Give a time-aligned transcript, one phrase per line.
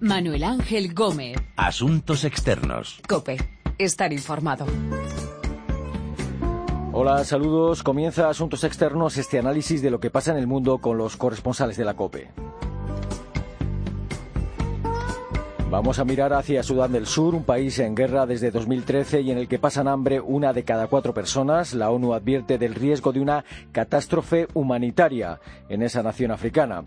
[0.00, 1.36] Manuel Ángel Gómez.
[1.56, 3.00] Asuntos externos.
[3.08, 3.36] Cope.
[3.78, 4.64] Estar informado.
[6.92, 7.82] Hola, saludos.
[7.82, 11.76] Comienza Asuntos Externos, este análisis de lo que pasa en el mundo con los corresponsales
[11.76, 12.30] de la COPE.
[15.70, 19.38] Vamos a mirar hacia Sudán del Sur, un país en guerra desde 2013 y en
[19.38, 21.74] el que pasan hambre una de cada cuatro personas.
[21.74, 26.84] La ONU advierte del riesgo de una catástrofe humanitaria en esa nación africana.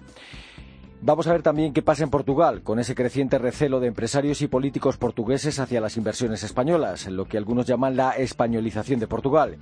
[1.04, 4.48] Vamos a ver también qué pasa en Portugal, con ese creciente recelo de empresarios y
[4.48, 9.58] políticos portugueses hacia las inversiones españolas, lo que algunos llaman la españolización de Portugal.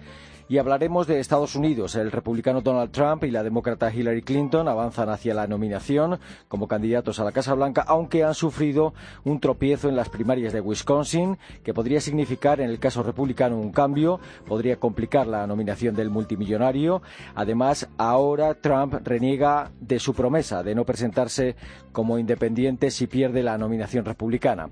[0.52, 1.94] Y hablaremos de Estados Unidos.
[1.94, 7.20] El republicano Donald Trump y la demócrata Hillary Clinton avanzan hacia la nominación como candidatos
[7.20, 8.96] a la Casa Blanca, aunque han sufrido
[9.26, 13.72] un tropiezo en las primarias de Wisconsin, que podría significar, en el caso republicano, un
[13.72, 17.04] cambio, podría complicar la nominación del multimillonario.
[17.36, 21.58] Además, ahora Trump reniega de su promesa de no presentarse
[21.92, 24.70] como independiente si pierde la nominación republicana.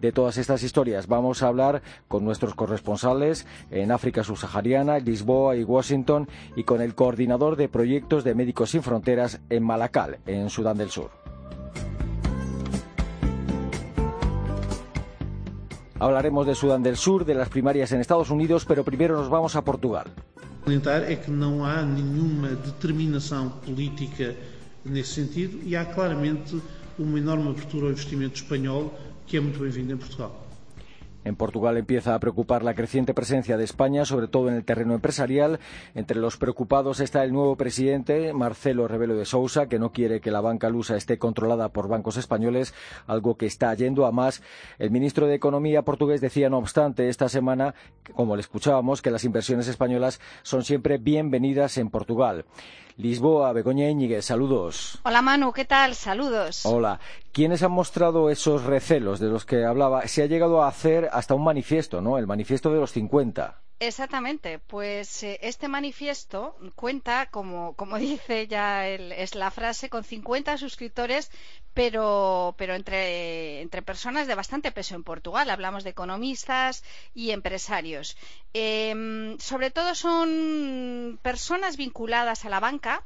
[0.00, 5.64] De todas estas historias vamos a hablar con nuestros corresponsales en África subsahariana, Lisboa y
[5.64, 10.78] Washington y con el coordinador de proyectos de Médicos Sin Fronteras en Malakal, en Sudán
[10.78, 11.10] del Sur.
[15.98, 19.54] Hablaremos de Sudán del Sur, de las primarias en Estados Unidos, pero primero nos vamos
[19.56, 20.06] a Portugal.
[20.66, 24.34] é que não há nenhuma determinação política
[24.84, 26.58] nesse sentido e há claramente
[26.98, 28.94] uma enorme abertura ao investimento espanhol
[29.26, 30.49] que é muito bem-vindo em Portugal.
[31.24, 34.94] En Portugal empieza a preocupar la creciente presencia de España, sobre todo en el terreno
[34.94, 35.60] empresarial.
[35.94, 40.30] Entre los preocupados está el nuevo presidente, Marcelo Rebelo de Sousa, que no quiere que
[40.30, 42.72] la banca lusa esté controlada por bancos españoles,
[43.06, 44.42] algo que está yendo a más.
[44.78, 47.74] El ministro de Economía portugués decía, no obstante, esta semana,
[48.14, 52.46] como le escuchábamos, que las inversiones españolas son siempre bienvenidas en Portugal.
[53.00, 54.98] Lisboa, Begoña Íñiguez, saludos.
[55.04, 55.94] Hola Manu, ¿qué tal?
[55.94, 56.66] Saludos.
[56.66, 57.00] Hola.
[57.32, 60.06] ¿Quiénes han mostrado esos recelos de los que hablaba?
[60.06, 62.18] Se ha llegado a hacer hasta un manifiesto, ¿no?
[62.18, 63.58] El manifiesto de los 50.
[63.82, 70.04] Exactamente, pues eh, este manifiesto cuenta, como, como dice ya el, es la frase, con
[70.04, 71.30] 50 suscriptores,
[71.72, 75.48] pero, pero entre, entre, personas de bastante peso en Portugal.
[75.48, 78.18] Hablamos de economistas y empresarios.
[78.52, 83.02] Eh, sobre todo son personas vinculadas a la banca,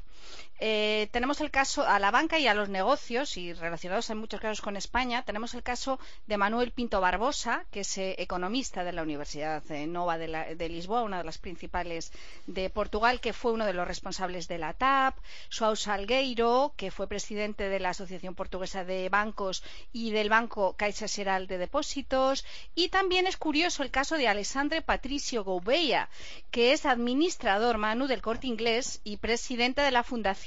[0.60, 4.41] eh, tenemos el caso a la banca y a los negocios, y relacionados en muchos
[4.41, 5.98] casos con España, tenemos el caso
[6.28, 10.69] de Manuel Pinto Barbosa, que es eh, economista de la Universidad Nova de, la, de,
[10.69, 12.12] Lisboa, una de las principales
[12.47, 15.16] de Portugal, que fue uno de los responsables de la TAP,
[15.50, 21.09] João Salgueiro, que fue presidente de la Asociación Portuguesa de Bancos y del Banco Caixa
[21.09, 22.44] Geral de Depósitos,
[22.76, 26.09] y también es curioso el caso de Alessandre Patricio Gouveia,
[26.53, 30.44] que es administrador Manu del Corte Inglés y presidente de la Fundación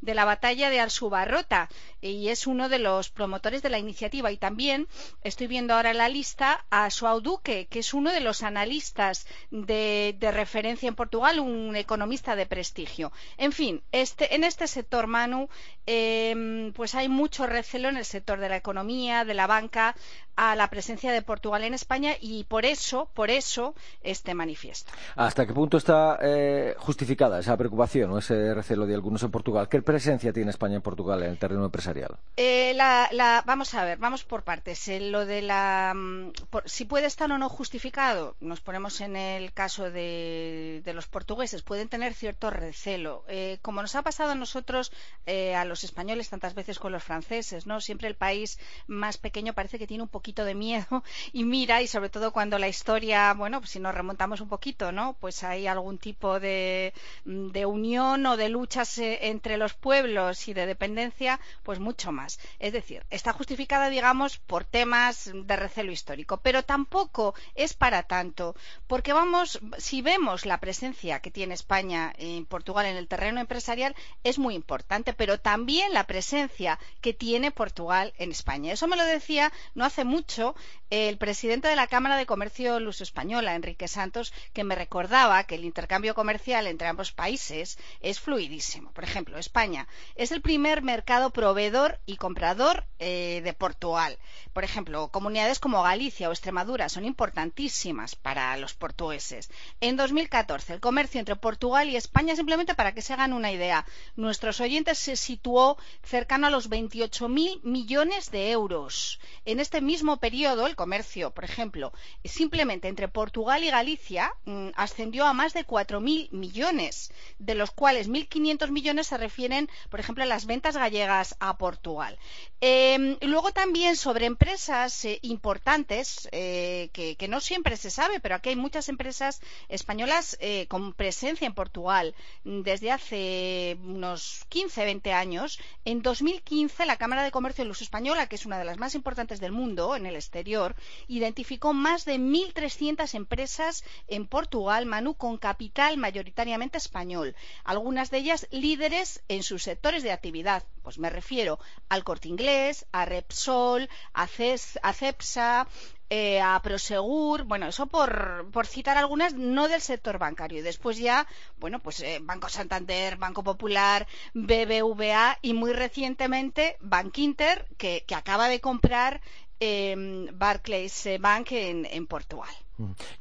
[0.00, 1.68] de la batalla de Alsubarrota
[2.00, 4.30] y es uno de los promotores de la iniciativa.
[4.30, 4.88] Y también
[5.22, 9.26] estoy viendo ahora en la lista a Joao Duque, que es uno de los analistas
[9.50, 13.12] de, referencia en Portugal, un economista de prestigio.
[13.36, 15.48] En fin, este, en este sector, Manu,
[15.86, 19.94] eh, pues hay mucho recelo en el sector de la economía, de la banca,
[20.36, 24.92] a la presencia de Portugal en España y por eso, por eso, este manifiesto.
[25.14, 29.68] ¿Hasta qué punto está eh, justificada esa preocupación o ese recelo de algunos Portugal?
[29.68, 32.16] ¿Qué presencia tiene España en Portugal en el terreno empresarial?
[32.36, 34.86] Eh, la, la, vamos a ver, vamos por partes.
[34.86, 39.16] Eh, lo de la, mm, por, si puede estar o no justificado, nos ponemos en
[39.16, 43.24] el caso de, los portugueses, pueden tener cierto recelo.
[43.26, 44.92] Eh, como nos ha pasado a nosotros,
[45.26, 47.80] eh, a los españoles, tantas veces con los franceses, ¿no?
[47.80, 51.02] Siempre el país más pequeño parece que tiene un poquito de miedo
[51.32, 54.92] y mira, y sobre todo cuando la historia, bueno, pues si nos remontamos un poquito,
[54.92, 55.16] ¿no?
[55.18, 60.52] Pues hay algún tipo de, de unión o de luchas eh, entre los pueblos y
[60.52, 62.38] de dependencia, pues mucho más.
[62.58, 68.54] Es decir, está justificada, digamos, por temas de recelo histórico, pero tampoco es para tanto,
[68.86, 73.96] porque vamos, si vemos la presencia que tiene España en Portugal en el terreno empresarial,
[74.24, 78.72] es muy importante, pero también la presencia que tiene Portugal en España.
[78.72, 80.54] Eso me lo decía no hace mucho
[80.90, 85.54] el presidente de la Cámara de Comercio Luso Española, Enrique Santos, que me recordaba que
[85.54, 88.92] el intercambio comercial entre ambos países es fluidísimo.
[88.92, 94.18] Por ejemplo, España es el primer mercado proveedor y comprador eh, de Portugal.
[94.52, 99.50] Por ejemplo, comunidades como Galicia o Extremadura son importantísimas para los portugueses.
[99.80, 103.86] En 2014, el comercio entre Portugal y España, simplemente para que se hagan una idea,
[104.16, 109.20] nuestros oyentes se situó cercano a los 28.000 millones de euros.
[109.44, 111.92] En este mismo periodo, el comercio, por ejemplo,
[112.24, 118.10] simplemente entre Portugal y Galicia mmm, ascendió a más de 4.000 millones, de los cuales
[118.10, 122.18] 1.500 millones se refieren, por ejemplo, a las ventas gallegas a Portugal.
[122.60, 128.34] Eh, luego también sobre empresas eh, importantes, eh, que, que, no siempre se sabe, pero
[128.34, 132.14] aquí hay muchas empresas españolas eh, con presencia en Portugal
[132.44, 135.58] desde hace unos 15, 20 años.
[135.84, 138.94] En 2015, la Cámara de Comercio de Luz Española, que es una de las más
[138.94, 140.74] importantes del mundo en el exterior,
[141.08, 147.34] identificó más de 1.300 empresas en Portugal, Manu, con capital mayoritariamente español.
[147.64, 148.93] Algunas de ellas líderes
[149.28, 150.62] en sus sectores de actividad.
[150.82, 151.58] Pues me refiero
[151.88, 155.66] al Corte Inglés, a Repsol, a, CEPSA,
[156.10, 160.60] eh, a Prosegur, bueno, eso por, por, citar algunas, no del sector bancario.
[160.60, 161.26] Y después ya,
[161.56, 168.14] bueno, pues eh, Banco Santander, Banco Popular, BBVA y muy recientemente Bank Inter, que, que
[168.14, 169.20] acaba de comprar
[169.58, 172.63] eh, Barclays Bank en Portugal.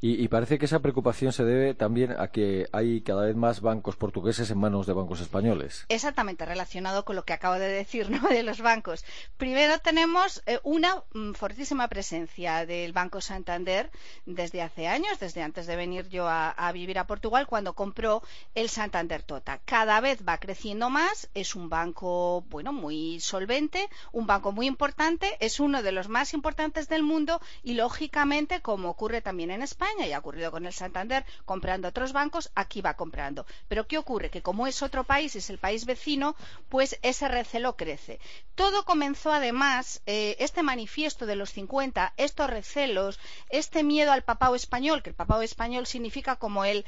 [0.02, 3.96] Y, parece que esa preocupación se debe también a que hay cada vez más bancos
[3.96, 5.86] portugueses en manos de bancos españoles.
[5.90, 8.28] Exactamente, relacionado con lo que acabo de decir ¿no?
[8.28, 9.06] de los bancos.
[9.38, 13.92] Primero tenemos eh, una mm, fortísima presencia del Banco Santander
[14.26, 18.24] desde hace años, desde antes de venir yo a, a, vivir a Portugal, cuando compró
[18.56, 19.60] el Santander Tota.
[19.66, 25.38] Cada vez va creciendo más, es un banco bueno muy solvente, un banco muy importante,
[25.40, 30.06] es uno de los más importantes del mundo y lógicamente, como ocurre también en España
[30.06, 33.46] y ha ocurrido con el Santander comprando otros bancos, aquí va comprando.
[33.68, 34.30] Pero ¿qué ocurre?
[34.30, 36.36] Que como es otro país, es el país vecino,
[36.70, 38.20] pues ese recelo crece.
[38.56, 43.20] Todo comenzó además, eh, este manifiesto de los 50, estos recelos,
[43.50, 46.86] este miedo al papao español, que el papao español significa como el,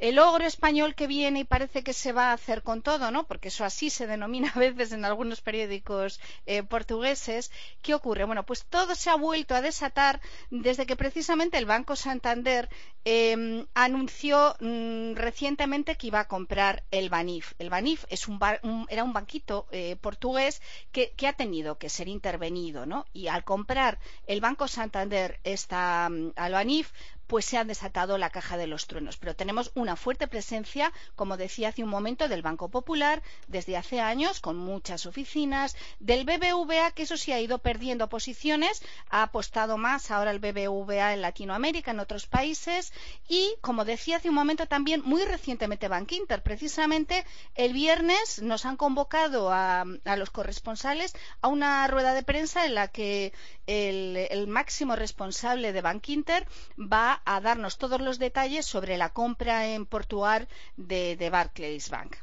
[0.00, 3.26] el ogro español que viene y parece que se va a hacer con todo, ¿no?
[3.26, 7.50] Porque eso así se denomina a veces en algunos periódicos eh, portugueses.
[7.82, 8.24] ¿Qué ocurre?
[8.24, 10.20] Bueno, pues todo se ha vuelto a desatar
[10.50, 12.68] desde que precisamente el Banco Santander
[13.04, 17.52] eh, anunció mmm, recientemente que iba a comprar el Banif.
[17.58, 20.62] El Banif es un bar, era un banquito eh, portugués
[20.92, 23.06] que, ha tenido que ser intervenido, ¿no?
[23.12, 26.92] Y al comprar el Banco Santander esta, um, al Banif,
[27.30, 29.16] pues se ha desatado la caja de los truenos.
[29.16, 34.00] Pero tenemos una fuerte presencia, como decía hace un momento, del Banco Popular desde hace
[34.00, 39.78] años, con muchas oficinas, del BBVA, que eso sí ha ido perdiendo posiciones, ha apostado
[39.78, 42.92] más ahora el BBVA en Latinoamérica, en otros países,
[43.28, 46.42] y, como decía hace un momento también, muy recientemente Bank Inter.
[46.42, 47.24] Precisamente
[47.54, 52.74] el viernes nos han convocado a, a los corresponsales a una rueda de prensa en
[52.74, 53.32] la que
[53.70, 59.68] el, máximo responsable de Bank Inter va a darnos todos los detalles sobre la compra
[59.68, 62.16] en Portugal de, de Barclays Bank.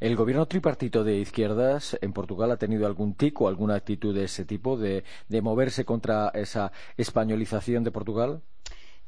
[0.00, 4.24] ¿El gobierno tripartito de izquierdas en Portugal ha tenido algún tic o alguna actitud de
[4.24, 8.42] ese tipo, de, de moverse contra esa españolización de Portugal?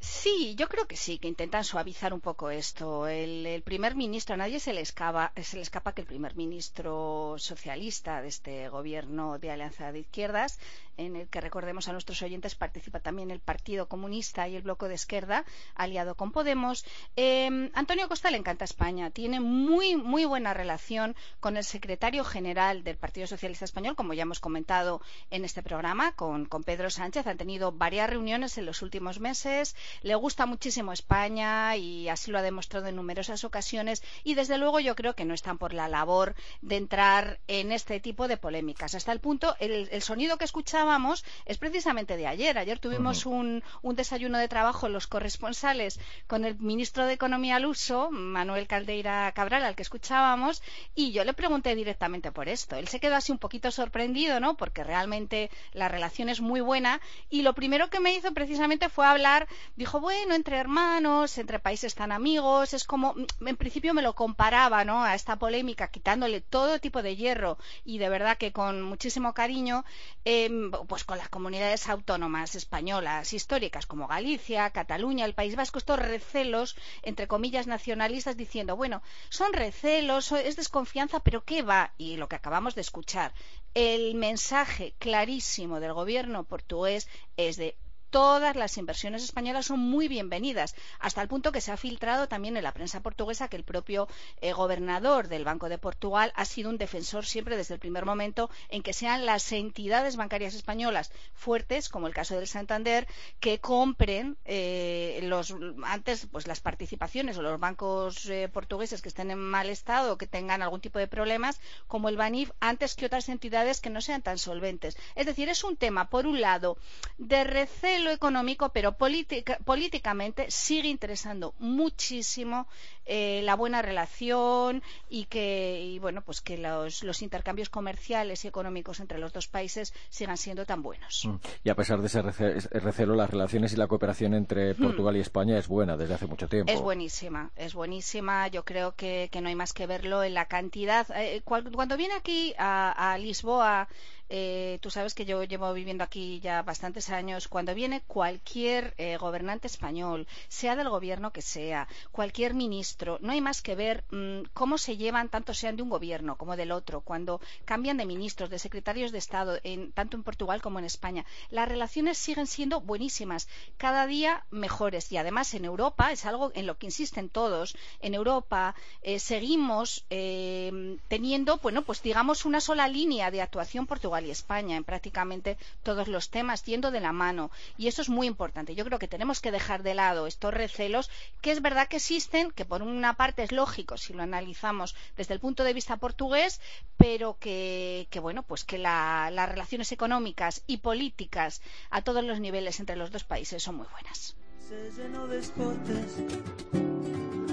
[0.00, 3.08] Sí, yo creo que sí, que intentan suavizar un poco esto.
[3.08, 7.34] El, primer ministro, a nadie se le, escapa, se le escapa que el primer ministro
[7.38, 10.60] socialista de este gobierno de Alianza de Izquierdas,
[10.96, 14.86] en el que recordemos a nuestros oyentes participa también el Partido Comunista y el Bloque
[14.86, 16.84] de Izquierda, aliado con Podemos.
[17.16, 22.84] Eh, Antonio Costa le encanta España, tiene muy, muy buena relación con el secretario general
[22.84, 27.26] del Partido Socialista Español, como ya hemos comentado en este programa, con, con Pedro Sánchez.
[27.26, 32.38] Han tenido varias reuniones en los últimos meses le gusta muchísimo España y así lo
[32.38, 35.88] ha demostrado en numerosas ocasiones y desde luego yo creo que no están por la
[35.88, 38.94] labor de entrar en este tipo de polémicas.
[38.94, 42.58] Hasta el punto, el, el sonido que escuchábamos es precisamente de ayer.
[42.58, 43.34] Ayer tuvimos uh -huh.
[43.34, 48.66] un, un, desayuno de trabajo los corresponsales con el ministro de Economía al uso, Manuel
[48.66, 50.62] Caldeira Cabral, al que escuchábamos,
[50.94, 52.76] y yo le pregunté directamente por esto.
[52.76, 54.56] Él se quedó así un poquito sorprendido, ¿no?
[54.56, 59.06] Porque realmente la relación es muy buena y lo primero que me hizo precisamente fue
[59.06, 59.48] hablar
[59.78, 63.14] dijo, bueno, entre hermanos, entre países tan amigos, es como,
[63.46, 65.04] en principio me lo comparaba, ¿no?
[65.04, 69.84] A esta polémica, quitándole todo tipo de hierro y de verdad que con muchísimo cariño,
[70.24, 70.50] eh,
[70.88, 76.74] pues con las comunidades autónomas españolas históricas como Galicia, Cataluña, el País Vasco, estos recelos,
[77.02, 81.92] entre comillas, nacionalistas, diciendo, bueno, son recelos, es desconfianza, pero ¿qué va?
[81.98, 83.32] Y lo que acabamos de escuchar,
[83.74, 87.06] el mensaje clarísimo del gobierno portugués
[87.36, 87.76] es de
[88.10, 92.56] todas las inversiones españolas son muy bienvenidas, hasta el punto que se ha filtrado también
[92.56, 94.08] en la prensa portuguesa que el propio
[94.40, 98.50] eh, gobernador del Banco de Portugal ha sido un defensor siempre desde el primer momento
[98.68, 103.06] en que sean las entidades bancarias españolas fuertes, como el caso del Santander,
[103.40, 109.30] que compren eh, los, antes pues las participaciones o los bancos eh, portugueses que estén
[109.30, 113.06] en mal estado o que tengan algún tipo de problemas, como el Banif, antes que
[113.06, 114.96] otras entidades que no sean tan solventes.
[115.14, 116.78] Es decir, es un tema, por un lado,
[117.18, 122.66] de recelo lo económico, pero política, políticamente sigue interesando muchísimo
[123.10, 128.48] eh, la buena relación y que, y bueno, pues que los, los, intercambios comerciales y
[128.48, 131.24] económicos entre los dos países sigan siendo tan buenos.
[131.24, 131.36] Mm.
[131.64, 134.76] Y a pesar de ese recelo, las relaciones y la cooperación entre mm.
[134.76, 136.70] Portugal y España es buena desde hace mucho tiempo.
[136.70, 138.48] Es buenísima, es buenísima.
[138.48, 141.06] Yo creo que, que no hay más que verlo en la cantidad.
[141.16, 143.88] Eh, cuando viene aquí a, a Lisboa,
[144.30, 147.48] eh, tú sabes que yo llevo viviendo aquí ya bastantes años.
[147.48, 153.40] Cuando viene cualquier eh, gobernante español, sea del gobierno que sea, cualquier ministro, no hay
[153.40, 157.00] más que ver mm, cómo se llevan, tanto sean de un gobierno como del otro,
[157.00, 159.58] cuando cambian de ministros, de secretarios de Estado,
[159.94, 161.24] tanto en Portugal como en España.
[161.50, 165.12] Las relaciones siguen siendo buenísimas, cada día mejores.
[165.12, 170.04] Y además en Europa, es algo en lo que insisten todos, en Europa eh, seguimos
[170.08, 176.08] teniendo, bueno, pues digamos una sola línea de actuación Portugal y España en prácticamente todos
[176.08, 177.50] los temas, yendo de la mano.
[177.76, 178.74] Y eso es muy importante.
[178.74, 182.50] Yo creo que tenemos que dejar de lado estos recelos, que es verdad que existen,
[182.50, 186.60] que por una parte es lógico si lo analizamos desde el punto de vista portugués,
[186.96, 192.96] pero que, bueno, pues que las relaciones económicas y políticas a todos los niveles entre
[192.96, 194.36] los dos países son muy buenas.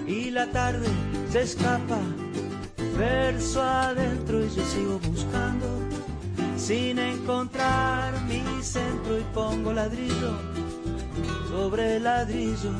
[0.07, 0.87] y la tarde
[1.31, 1.99] se escapa
[2.97, 5.67] verso adentro y yo sigo buscando
[6.57, 10.39] sin encontrar mi centro y pongo ladrillo
[11.49, 12.71] sobre ladrillo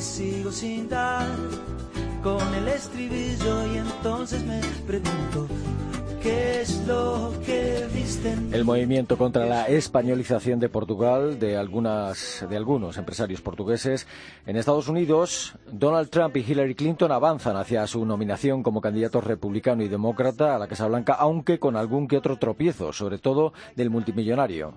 [0.00, 1.28] y sigo sin dar
[2.22, 5.46] con el estribillo y entonces me pregunto
[6.22, 8.50] ¿Qué es lo que visten?
[8.52, 14.06] El movimiento contra la españolización de Portugal de, algunas, de algunos empresarios portugueses.
[14.44, 19.82] En Estados Unidos, Donald Trump y Hillary Clinton avanzan hacia su nominación como candidato republicano
[19.82, 23.88] y demócrata a la Casa Blanca, aunque con algún que otro tropiezo, sobre todo del
[23.88, 24.74] multimillonario.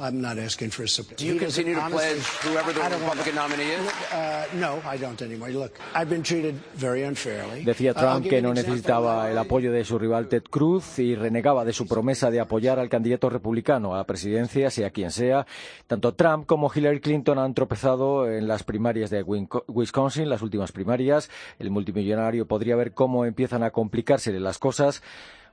[0.00, 1.18] I'm not asking for support.
[1.18, 3.86] Do you continue to pledge whoever the Republican nominee is?
[4.12, 5.50] Uh, no, I don't anymore.
[5.50, 7.64] Look, I've been treated very unfairly.
[7.64, 11.64] Decía uh, Trump que no necesitaba el apoyo de su rival Ted Cruz y renegaba
[11.64, 15.46] de su promesa de apoyar al candidato republicano a la presidencia, sea quien sea.
[15.86, 21.30] Tanto Trump como Hillary Clinton han tropezado en las primarias de Wisconsin, las últimas primarias.
[21.58, 25.02] El multimillonario podría ver cómo empiezan a complicarse las cosas.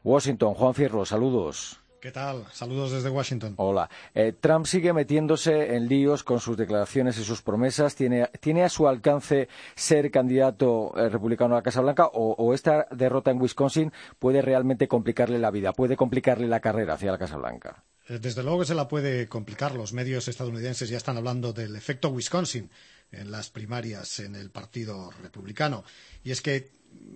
[0.04, 1.80] Washington, Juan Fierro, saludos.
[2.08, 2.46] ¿Qué tal?
[2.54, 3.56] Saludos desde Washington.
[3.58, 3.90] Hola.
[4.16, 7.96] Eh, Trump sigue metiéndose en líos con sus declaraciones y sus promesas.
[7.96, 12.88] ¿Tiene, ¿tiene a su alcance ser candidato eh, republicano a la Casa Blanca o, esta
[12.92, 17.36] derrota en Wisconsin puede realmente complicarle la vida, puede complicarle la carrera hacia la Casa
[17.36, 17.84] Blanca?
[18.08, 19.76] Eh, desde luego que se la puede complicar.
[19.76, 22.72] Los medios estadounidenses ya están hablando del efecto Wisconsin
[23.12, 25.84] en las primarias en el Partido Republicano.
[26.24, 26.72] Y es que,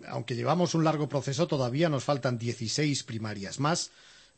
[0.09, 3.91] aunque llevamos un largo proceso, todavía nos faltan 16 primarias más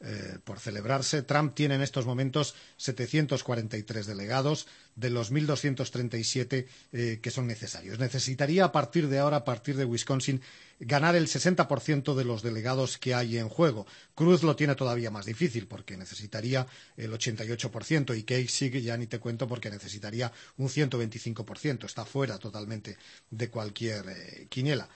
[0.05, 1.23] eh, por celebrarse.
[1.23, 4.67] Trump tiene en estos momentos 743 delegados
[4.97, 7.99] de los 1.237 eh, que son necesarios.
[7.99, 10.41] Necesitaría a partir de ahora, a partir de Wisconsin,
[10.81, 13.87] ganar el 60% de los delegados que hay en juego.
[14.13, 16.67] Cruz lo tiene todavía más difícil porque necesitaría
[16.97, 21.85] el 88% y Kasich ya ni te cuento porque necesitaría un 125%.
[21.85, 22.97] Está fuera totalmente
[23.31, 24.89] de cualquier eh, quiniela.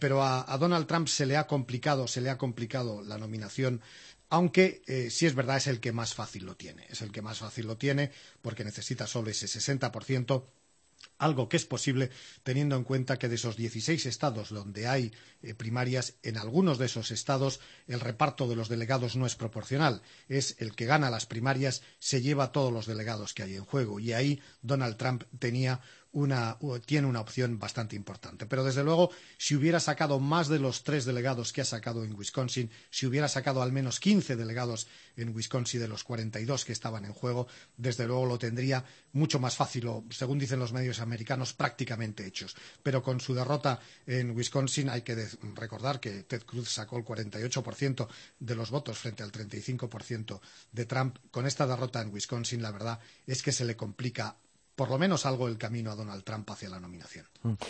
[0.00, 3.80] pero a, a Donald Trump se le ha complicado, se le ha complicado la nominación
[4.32, 6.86] aunque eh, sí es verdad es el que más fácil lo tiene.
[6.88, 8.10] Es el que más fácil lo tiene
[8.40, 10.46] porque necesita solo ese 60%
[11.18, 12.10] algo que es posible
[12.42, 15.12] teniendo en cuenta que de esos 16 estados donde hay
[15.42, 20.00] eh, primarias, en algunos de esos estados el reparto de los delegados no es proporcional.
[20.28, 24.00] Es el que gana las primarias se lleva todos los delegados que hay en juego.
[24.00, 25.82] Y ahí Donald Trump tenía
[26.84, 28.46] tiene una opción bastante importante.
[28.46, 32.14] Pero desde luego, si hubiera sacado más de los tres delegados que ha sacado en
[32.14, 37.04] Wisconsin, si hubiera sacado al menos 15 delegados en Wisconsin de los 42 que estaban
[37.04, 41.54] en juego, desde luego lo tendría mucho más fácil, o según dicen los medios americanos,
[41.54, 42.56] prácticamente hechos.
[42.82, 48.08] Pero con su derrota en Wisconsin hay que recordar que Ted Cruz sacó el 48%
[48.38, 50.40] de los votos frente al 35%
[50.72, 51.18] de Trump.
[51.30, 54.36] Con esta derrota en Wisconsin, la verdad es que se le complica
[54.74, 57.26] por lo menos algo el camino a Donald Trump hacia la nominación.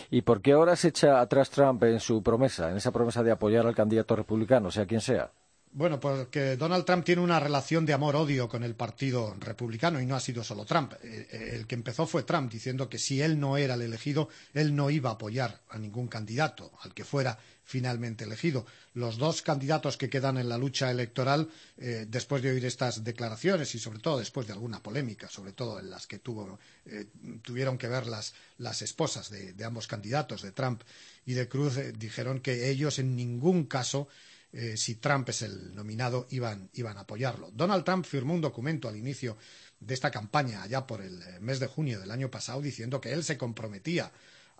[0.09, 3.31] ¿Y por qué ahora se echa atrás Trump en su promesa, en esa promesa de
[3.31, 5.31] apoyar al candidato republicano, sea quien sea?
[5.75, 10.15] Bueno, porque Donald Trump tiene una relación de amor-odio con el Partido Republicano y no
[10.15, 10.93] ha sido solo Trump.
[11.01, 14.29] Eh, eh, el que empezó fue Trump diciendo que si él no era el elegido,
[14.53, 18.65] él no iba a apoyar a ningún candidato, al que fuera finalmente elegido.
[18.93, 23.73] Los dos candidatos que quedan en la lucha electoral, eh, después de oír estas declaraciones
[23.75, 28.07] y sobre todo después de alguna polémica, sobre todo en las que tuvieron que ver
[28.07, 30.83] las, esposas de, ambos candidatos, de Trump
[31.25, 34.07] y de Cruz, dijeron que ellos en ningún caso
[34.51, 37.49] eh, si Trump es el nominado, iban, a apoyarlo.
[37.51, 39.35] Donald Trump firmó un documento al inicio
[39.79, 43.23] de esta campaña allá por el mes de junio del año pasado diciendo que él
[43.23, 44.11] se comprometía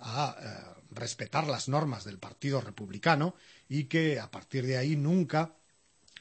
[0.04, 3.36] a eh, respetar las normas del Partido Republicano
[3.70, 5.56] y que a partir de ahí nunca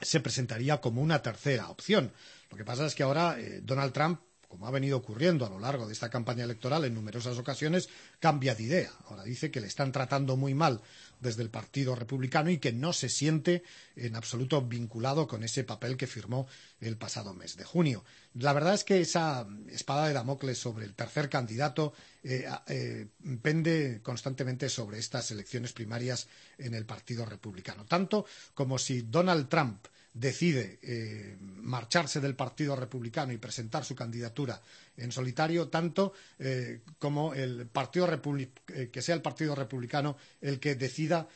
[0.00, 2.12] se presentaría como una tercera opción.
[2.50, 4.20] Lo que pasa es que ahora eh, Donald Trump
[4.52, 7.88] como ha venido ocurriendo a lo largo de esta campaña electoral en numerosas ocasiones,
[8.21, 8.92] cambia de idea.
[9.09, 10.82] Ahora dice que le están tratando muy mal
[11.21, 13.62] desde el Partido Republicano y que no se siente
[13.97, 16.47] en absoluto vinculado con ese papel que firmó
[16.82, 18.04] el pasado mes de junio.
[18.35, 23.06] La verdad es que esa espada de Damocles sobre el tercer candidato eh, eh,
[23.40, 26.28] pende constantemente sobre estas elecciones primarias
[26.59, 27.87] en el Partido Republicano.
[27.87, 34.61] Tanto como si Donald Trump decide eh, marcharse del Partido Republicano y presentar su candidatura
[34.97, 40.75] en solitario, tanto eh, como el partido eh, que sea el Partido Republicano el que
[40.75, 41.26] decida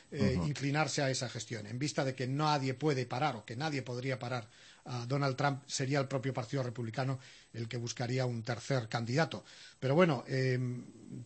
[0.44, 4.18] inclinarse a esa gestión, en vista de que nadie puede parar o que nadie podría
[4.18, 4.48] parar
[4.84, 7.18] a Donald Trump, sería el propio Partido Republicano
[7.52, 9.44] el que buscaría un tercer candidato.
[9.80, 10.24] Pero bueno,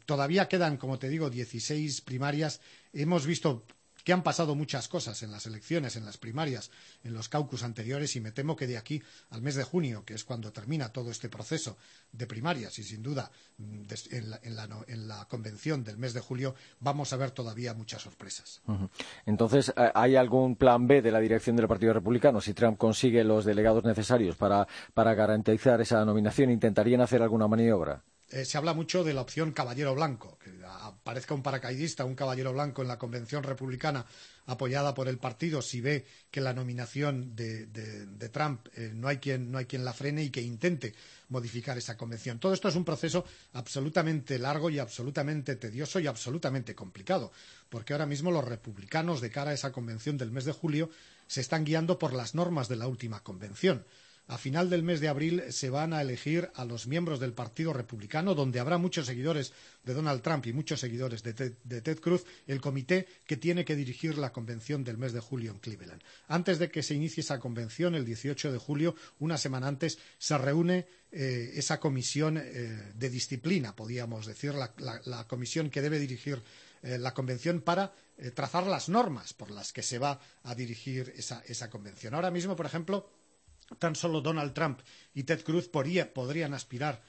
[0.06, 2.60] todavía quedan, como te digo, 16 primarias.
[2.92, 3.66] Hemos visto
[4.04, 6.70] que han pasado muchas cosas en las elecciones, en las primarias,
[7.04, 10.14] en los caucus anteriores y me temo que de aquí al mes de junio, que
[10.14, 11.76] es cuando termina todo este proceso
[12.12, 13.82] de primarias y sin duda mm,
[14.42, 18.62] en la, convención del mes de julio vamos a ver todavía muchas sorpresas.
[19.26, 22.40] Entonces, ¿hay algún plan B de la dirección del Partido Republicano?
[22.40, 28.02] Si Trump consigue los delegados necesarios para garantizar esa nominación, ¿intentarían hacer alguna maniobra?
[28.32, 32.52] Eh, se habla mucho de la opción caballero blanco, que aparezca un paracaidista, un caballero
[32.52, 34.06] blanco en la convención republicana
[34.46, 37.66] apoyada por el partido, si ve que la nominación de,
[38.32, 40.94] Trump eh, no, hay quien, no hay quien la frene y que intente
[41.28, 42.38] modificar esa convención.
[42.38, 47.32] Todo esto es un proceso absolutamente largo y absolutamente tedioso y absolutamente complicado,
[47.68, 50.90] porque ahora mismo los republicanos, de cara a esa convención del mes de julio,
[51.26, 53.84] se están guiando por las normas de la última convención.
[54.30, 57.72] A final del mes de abril se van a elegir a los miembros del Partido
[57.72, 62.60] Republicano, donde habrá muchos seguidores de Donald Trump y muchos seguidores de Ted, Cruz, el
[62.60, 66.00] comité que tiene que dirigir la convención del mes de julio en Cleveland.
[66.28, 70.38] Antes de que se inicie esa convención, el 18 de julio, una semana antes, se
[70.38, 76.40] reúne eh, esa comisión eh, de disciplina, podríamos decir, la, comisión que debe dirigir
[76.84, 77.92] eh, la convención para
[78.34, 82.14] trazar las normas por las que se va a dirigir esa convención.
[82.14, 83.08] Ahora mismo, por ejemplo,
[83.78, 84.80] tan solo Donald Trump
[85.14, 87.02] y Ted Cruz podrían aspirar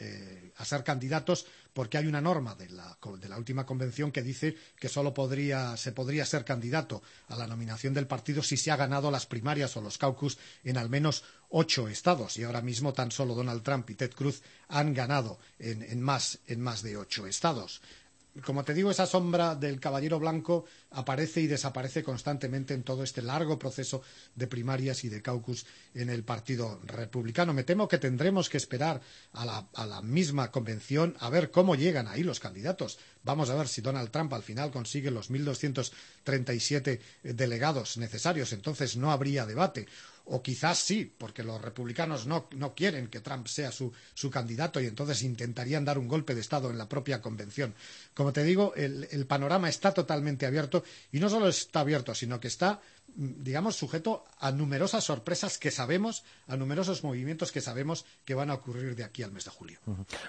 [0.00, 2.98] eh, a ser, candidatos porque hay una norma de la,
[3.36, 5.14] última convención que dice que solo
[5.76, 9.76] se podría ser candidato a la nominación del partido si se ha ganado las primarias
[9.76, 12.36] o los caucus en al menos ocho estados.
[12.38, 16.40] Y ahora mismo tan solo Donald Trump y Ted Cruz han ganado en más
[16.82, 17.80] de ocho estados
[18.44, 23.22] como te digo, esa sombra del caballero blanco aparece y desaparece constantemente en todo este
[23.22, 24.02] largo proceso
[24.34, 27.54] de primarias y de caucus en el Partido Republicano.
[27.54, 29.00] Me temo que tendremos que esperar
[29.32, 32.98] a la, a la misma convención a ver cómo llegan ahí los candidatos.
[33.24, 38.52] Vamos a ver si Donald Trump al final consigue los 1.237 delegados necesarios.
[38.52, 39.86] Entonces no habría debate
[40.28, 43.92] o quizás sí, porque los republicanos no, quieren que Trump sea su,
[44.30, 47.74] candidato y entonces intentarían dar un golpe de Estado en la propia convención.
[48.12, 52.48] Como te digo, el, panorama está totalmente abierto y no solo está abierto, sino que
[52.48, 52.80] está,
[53.14, 58.54] digamos, sujeto a numerosas sorpresas que sabemos, a numerosos movimientos que sabemos que van a
[58.54, 59.78] ocurrir de aquí al mes de julio.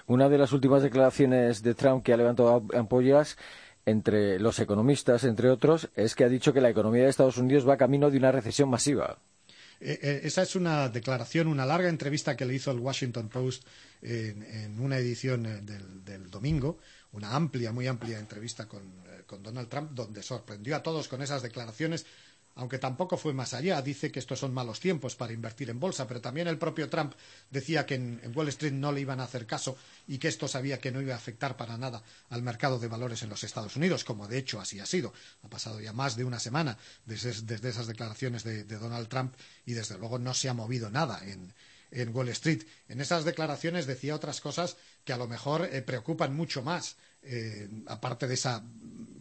[0.06, 3.36] Una de las últimas declaraciones de Trump que ha levantado ampollas
[3.84, 7.66] entre los economistas, entre otros, es que ha dicho que la economía de Estados Unidos
[7.66, 9.18] va camino de una recesión masiva.
[9.80, 13.64] Eh, eh, esa es una declaración, una larga entrevista que le hizo el Washington Post
[14.02, 16.78] en, una edición eh, del, domingo,
[17.12, 22.06] una amplia, muy amplia entrevista con Donald Trump, donde sorprendió a todos con esas declaraciones
[22.58, 23.80] aunque tampoco fue más allá.
[23.82, 27.14] Dice que estos son malos tiempos para invertir en bolsa, pero también el propio Trump
[27.50, 29.76] decía que en, Wall Street no le iban a hacer caso
[30.08, 33.22] y que esto sabía que no iba a afectar para nada al mercado de valores
[33.22, 35.14] en los Estados Unidos, como de hecho así ha sido.
[35.44, 39.96] Ha pasado ya más de una semana desde, esas declaraciones de, Donald Trump y desde
[39.96, 41.54] luego no se ha movido nada en,
[42.12, 42.64] Wall Street.
[42.88, 47.68] En esas declaraciones decía otras cosas que a lo mejor eh, preocupan mucho más, eh,
[47.86, 48.64] aparte de esa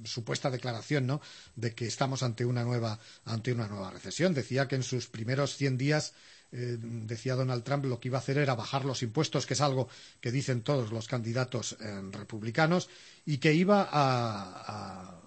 [0.04, 1.22] supuesta declaración, ¿no?
[1.56, 4.34] De que estamos ante una nueva, ante una nueva recesión.
[4.34, 6.14] Decía que en sus primeros 100 días
[6.52, 9.62] eh, decía Donald Trump, lo que iba a hacer era bajar los impuestos, que es
[9.62, 9.90] algo
[10.22, 12.90] que dicen todos los candidatos eh, republicanos,
[13.26, 15.20] y que iba a,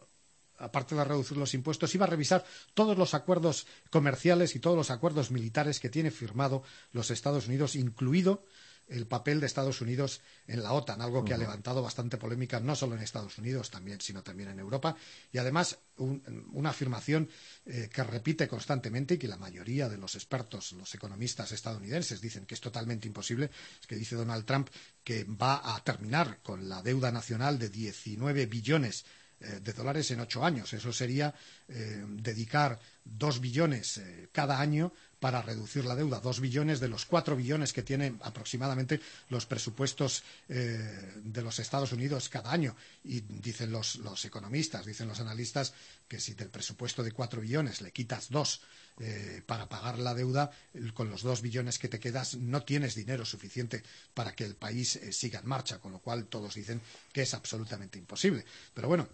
[0.59, 4.91] aparte de reducir los impuestos, iba a revisar todos los acuerdos comerciales y todos los
[4.91, 8.45] acuerdos militares que tiene firmado los Estados Unidos, incluido
[8.91, 12.75] el papel de Estados Unidos en la OTAN, algo que ha levantado bastante polémica no
[12.75, 14.97] solo en Estados Unidos, también, sino también en Europa,
[15.33, 17.29] y además una afirmación
[17.67, 22.47] eh, que repite constantemente y que la mayoría de los expertos, los economistas estadounidenses, dicen
[22.47, 23.51] que es totalmente imposible,
[23.81, 24.69] es que dice Donald Trump
[25.05, 29.05] que va a terminar con la deuda nacional de 19 billones
[29.41, 30.73] eh, de dólares en ocho años.
[30.73, 31.35] Eso sería
[31.69, 34.01] eh, dedicar dos billones
[34.33, 39.01] cada año para reducir la deuda, dos billones de los cuatro billones que tienen aproximadamente
[39.29, 42.75] los presupuestos eh, de los Estados Unidos cada año.
[43.05, 45.75] Y dicen los, los, economistas, dicen los analistas,
[46.09, 48.63] que si del presupuesto de cuatro billones le quitas dos
[48.99, 50.51] eh, para pagar la deuda,
[50.95, 53.83] con los dos billones que te quedas no tienes dinero suficiente
[54.15, 56.81] para que el país eh, siga en marcha, con lo cual todos dicen
[57.13, 58.45] que es absolutamente imposible.
[58.75, 59.09] Pero bueno,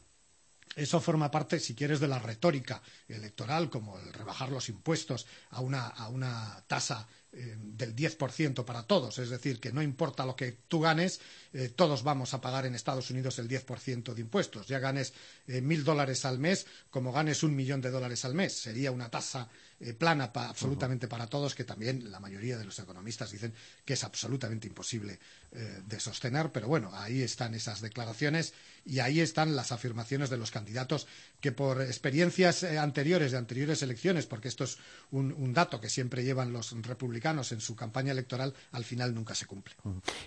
[0.76, 5.60] eso forma parte, si quieres, de la retórica electoral, como el rebajar los impuestos a
[5.60, 10.34] una, a una tasa eh, del 10% para todos, es decir, que no importa lo
[10.34, 11.20] que tú ganes,
[11.52, 14.66] eh, todos vamos a pagar en Estados Unidos el 10% de impuestos.
[14.68, 15.12] Ya ganes
[15.46, 18.54] eh, mil dólares al mes, como ganes un millón de dólares al mes.
[18.58, 19.50] Sería una tasa
[19.98, 23.52] plana absolutamente para todos, que también la mayoría de los economistas dicen
[23.84, 25.18] que es absolutamente imposible
[25.50, 26.50] de sostener.
[26.50, 28.54] Pero bueno, ahí están esas declaraciones
[28.86, 31.06] y ahí están las afirmaciones de los candidatos
[31.42, 34.78] que por experiencias anteriores, de anteriores elecciones, porque esto es
[35.10, 39.46] un dato que siempre llevan los republicanos, en su campaña electoral al final nunca se
[39.46, 39.74] cumple.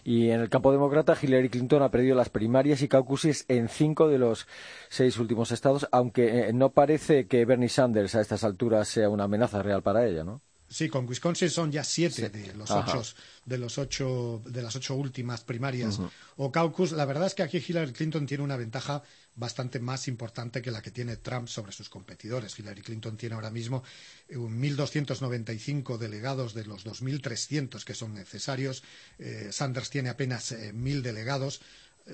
[0.03, 4.07] Y en el campo demócrata, Hillary Clinton ha perdido las primarias y caucuses en cinco
[4.07, 4.47] de los
[4.89, 9.25] seis últimos estados, aunque eh, no parece que Bernie Sanders a estas alturas sea una
[9.25, 10.41] amenaza real para ella, ¿no?
[10.69, 13.01] Sí, con Wisconsin son ya siete de los ocho
[13.43, 15.99] de los ocho de las ocho últimas primarias
[16.37, 16.91] o caucus.
[16.91, 19.01] La verdad es que aquí Hillary Clinton tiene una ventaja
[19.35, 22.57] bastante más importante que la que tiene Trump sobre sus competidores.
[22.59, 23.83] Hillary Clinton tiene ahora mismo
[24.29, 28.83] 1.295 delegados de los 2.300 que son necesarios.
[29.17, 31.61] Eh, Sanders tiene apenas 1.000 eh, delegados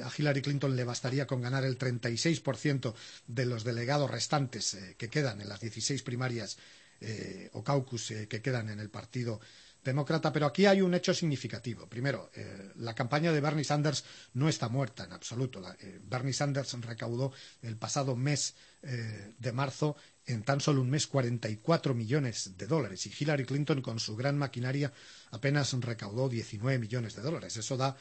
[0.03, 2.93] a Hillary Clinton le bastaría con ganar el 36%
[3.27, 6.57] de los delegados restantes eh, que quedan en las 16 primarias
[7.01, 9.39] eh, o caucus eh, que quedan en el Partido
[9.83, 10.31] Demócrata.
[10.31, 11.87] Pero aquí hay un hecho significativo.
[11.87, 14.03] Primero, eh, la campaña de Bernie Sanders
[14.33, 15.61] no está muerta en absoluto.
[16.03, 17.31] Bernie Sanders recaudó
[17.61, 19.95] el pasado mes de marzo
[20.27, 24.37] en tan solo un mes 44 millones de dólares y Hillary Clinton con su gran
[24.37, 24.91] maquinaria
[25.31, 27.57] apenas recaudó 19 millones de dólares.
[27.57, 27.95] Eso da,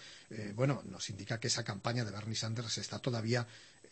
[0.55, 3.47] bueno, nos indica que esa campaña de Bernie Sanders está todavía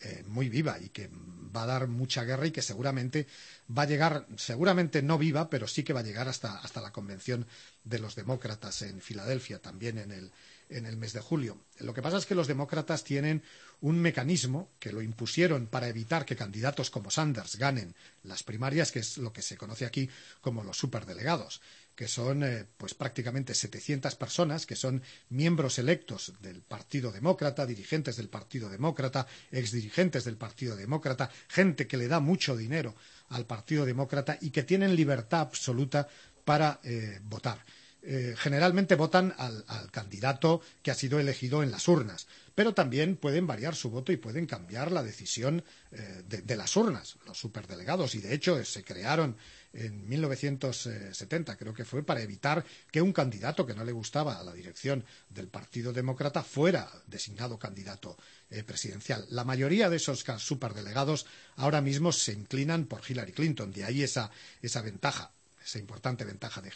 [0.05, 1.09] eh, muy viva y que
[1.55, 3.29] va a dar mucha guerra y que seguramente
[3.71, 6.91] va a llegar, seguramente no viva, pero sí que va a llegar hasta, hasta la
[6.91, 7.47] convención
[7.85, 10.33] de los demócratas en Filadelfia, también en el,
[10.77, 11.59] en el mes de julio.
[11.79, 13.43] Lo que pasa es que los demócratas tienen
[13.81, 19.01] un mecanismo que lo impusieron para evitar que candidatos como Sanders ganen las primarias, que
[19.01, 20.09] es lo que se conoce aquí
[20.41, 21.61] como los superdelegados
[21.95, 28.17] que son eh, pues prácticamente 700 personas que son miembros electos del Partido Demócrata, dirigentes
[28.17, 32.95] del Partido Demócrata, exdirigentes del Partido Demócrata, gente que le da mucho dinero
[33.29, 36.09] al Partido Demócrata y que tienen libertad absoluta
[36.45, 37.65] para eh, votar.
[38.03, 43.47] Eh, generalmente votan al, candidato que ha sido elegido en las urnas, pero también pueden
[43.47, 48.15] variar su voto y pueden cambiar la decisión de, de, las urnas, los superdelegados.
[48.15, 49.37] Y de hecho se crearon
[49.73, 54.45] en 1970, creo que fue, para evitar que un candidato que no le gustaba a
[54.45, 58.17] la dirección del Partido Demócrata fuera designado candidato
[58.51, 59.27] eh, presidencial.
[59.31, 64.31] La mayoría de esos superdelegados ahora mismo se inclinan por Hillary Clinton, de ahí esa,
[64.61, 65.33] esa ventaja
[65.65, 66.71] esa importante ventaja de,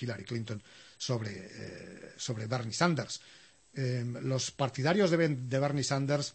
[0.00, 0.62] Hillary Clinton
[0.96, 3.20] sobre, eh, Bernie Sanders.
[3.74, 6.34] Eh, los partidarios de, Bernie Sanders,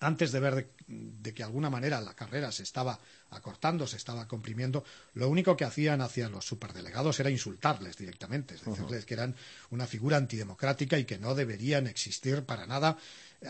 [0.00, 2.98] antes de ver de, de, que de alguna manera la carrera se estaba
[3.30, 8.64] acortando, se estaba comprimiendo, lo único que hacían hacia los superdelegados era insultarles directamente, es
[8.64, 9.34] decirles que eran
[9.70, 12.98] una figura antidemocrática y que no deberían existir para nada.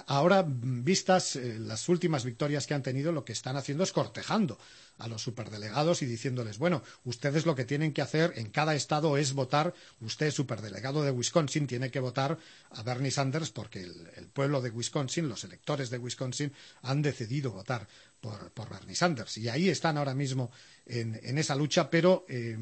[0.07, 4.59] Ahora, vistas eh, las últimas victorias que han tenido, lo que están haciendo es cortejando
[4.99, 9.17] a los superdelegados y diciéndoles, bueno, ustedes lo que tienen que hacer en cada estado
[9.17, 12.39] es votar, usted, superdelegado de Wisconsin, tiene que votar
[12.71, 16.53] a Bernie Sanders porque el pueblo de Wisconsin, los electores de Wisconsin,
[16.83, 17.87] han decidido votar
[18.23, 19.37] por, Bernie Sanders.
[19.37, 20.51] Y ahí están ahora mismo
[20.87, 22.57] en, esa lucha, pero eh,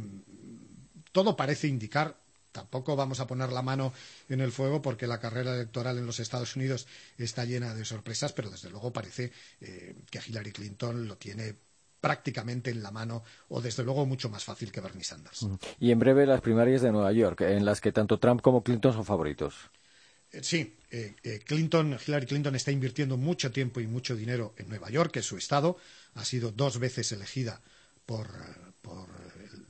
[1.13, 2.17] todo parece indicar
[2.53, 3.93] tampoco vamos a poner la mano
[4.29, 6.87] en el fuego porque la carrera electoral en los Estados Unidos
[7.19, 11.55] está llena de sorpresas, pero desde luego parece eh, que Hillary Clinton lo tiene
[12.01, 15.47] prácticamente en la mano o desde luego mucho más fácil que Bernie Sanders.
[15.79, 18.93] Y en breve las primarias de Nueva York, en las que tanto Trump como Clinton
[18.93, 19.71] son favoritos.
[20.33, 24.69] Eh, sí, eh, eh, Clinton, Hillary Clinton está invirtiendo mucho tiempo y mucho dinero en
[24.69, 25.77] Nueva York, que es su estado.
[26.15, 27.61] Ha sido dos veces elegida
[28.07, 28.29] por,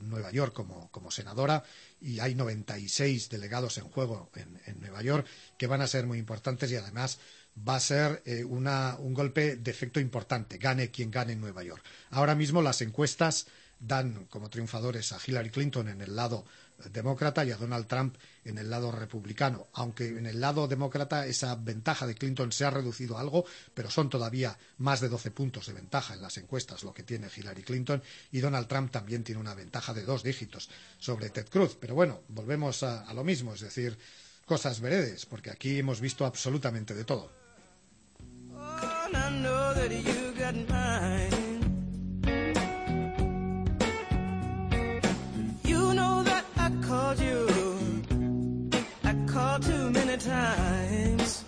[0.09, 1.63] Nueva York como, senadora
[1.99, 5.25] y hay 96 delegados en juego en, Nueva York
[5.57, 7.19] que van a ser muy importantes y además
[7.67, 11.83] va a ser eh, un golpe de efecto importante, gane quien gane en Nueva York.
[12.09, 13.47] Ahora mismo las encuestas
[13.79, 16.45] dan como triunfadores a Hillary Clinton en el lado
[16.89, 18.15] demócrata y a Donald Trump
[18.45, 19.67] en el lado republicano.
[19.73, 24.09] Aunque en el lado demócrata esa ventaja de Clinton se ha reducido algo, pero son
[24.09, 28.01] todavía más de 12 puntos de ventaja en las encuestas lo que tiene Hillary Clinton
[28.31, 31.77] y Donald Trump también tiene una ventaja de dos dígitos sobre Ted Cruz.
[31.79, 33.97] Pero bueno, volvemos a, a lo mismo, es decir,
[34.45, 37.31] cosas veredes, porque aquí hemos visto absolutamente de todo.
[49.61, 51.43] too many times.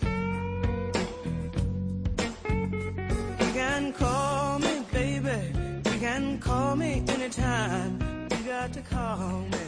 [3.39, 5.38] You can call me, baby.
[5.86, 8.22] You can call me anytime.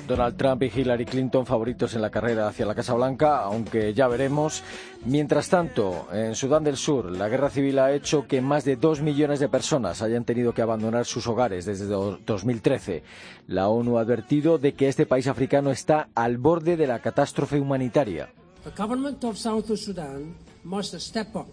[0.08, 4.08] Donald Trump y Hillary Clinton favoritos en la carrera hacia la Casa Blanca, aunque ya
[4.08, 4.64] veremos.
[5.06, 9.02] Mientras tanto, en Sudán del Sur, la guerra civil ha hecho que más de dos
[9.02, 13.04] millones de personas hayan tenido que abandonar sus hogares desde 2013.
[13.48, 17.60] La ONU ha advertido de que este país africano está al borde de la catástrofe
[17.60, 18.30] humanitaria.
[18.64, 21.48] The government of South Sudan must step up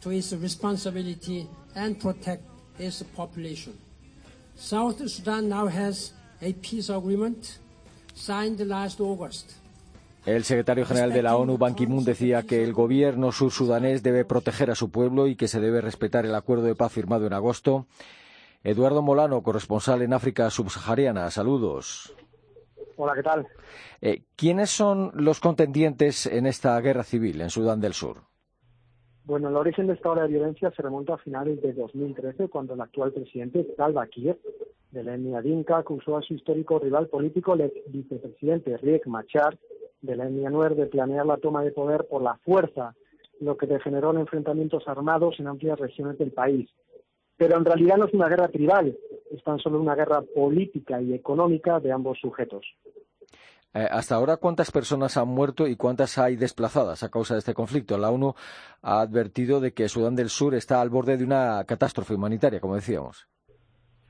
[0.00, 2.42] to its responsibility and protect
[2.78, 3.74] its population.
[4.56, 7.44] South Sudan now has a peace agreement
[8.14, 9.52] signed last August.
[10.24, 14.72] El secretario general de la ONU, Ban Ki-moon, decía que el gobierno sur-sudanés debe proteger
[14.72, 17.86] a su pueblo y que se debe respetar el acuerdo de paz firmado en agosto.
[18.64, 21.30] Eduardo Molano, corresponsal en África subsahariana.
[21.30, 22.12] Saludos.
[22.96, 23.46] Hola, ¿qué tal?
[24.00, 28.24] Eh, ¿Quiénes son los contendientes en esta guerra civil en Sudán del Sur?
[29.26, 32.74] Bueno, el origen de esta ola de violencia se remonta a finales de 2013, cuando
[32.74, 34.38] el actual presidente Salva Kiir,
[34.92, 39.58] de la etnia Dinka, acusó a su histórico rival político, el vicepresidente Riek Machar,
[40.00, 42.94] de la etnia Nuer, de planear la toma de poder por la fuerza,
[43.40, 46.70] lo que degeneró en enfrentamientos armados en amplias regiones del país.
[47.36, 48.96] Pero en realidad no es una guerra tribal,
[49.32, 52.64] es tan solo una guerra política y económica de ambos sujetos.
[53.74, 57.54] Eh, hasta ahora, ¿cuántas personas han muerto y cuántas hay desplazadas a causa de este
[57.54, 57.98] conflicto?
[57.98, 58.34] La ONU
[58.82, 62.74] ha advertido de que Sudán del Sur está al borde de una catástrofe humanitaria, como
[62.74, 63.28] decíamos.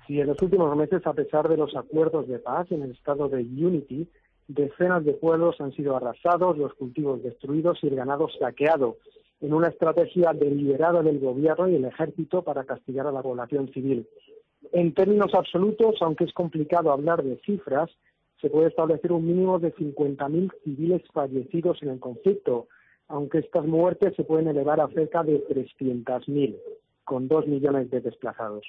[0.07, 3.29] Sí, en los últimos meses, a pesar de los acuerdos de paz en el estado
[3.29, 4.09] de Unity,
[4.47, 8.99] decenas de pueblos han sido arrasados, los cultivos destruidos y el ganado saqueado
[9.41, 14.07] en una estrategia deliberada del gobierno y el ejército para castigar a la población civil.
[14.73, 17.91] En términos absolutos, aunque es complicado hablar de cifras,
[18.41, 22.69] se puede establecer un mínimo de 50.000 civiles fallecidos en el conflicto,
[23.09, 26.57] aunque estas muertes se pueden elevar a cerca de 300.000,
[27.05, 28.65] con dos millones de desplazados.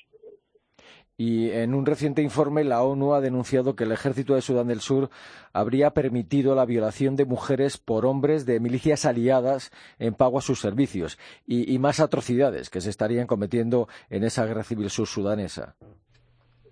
[1.20, 4.82] Y en un reciente informe, la ONU ha denunciado que el ejército de Sudán del
[4.82, 5.10] Sur
[5.52, 10.60] habría permitido la violación de mujeres por hombres de milicias aliadas en pago a sus
[10.60, 15.76] servicios y, más atrocidades que se estarían cometiendo en esa guerra civil sur-sudanesa.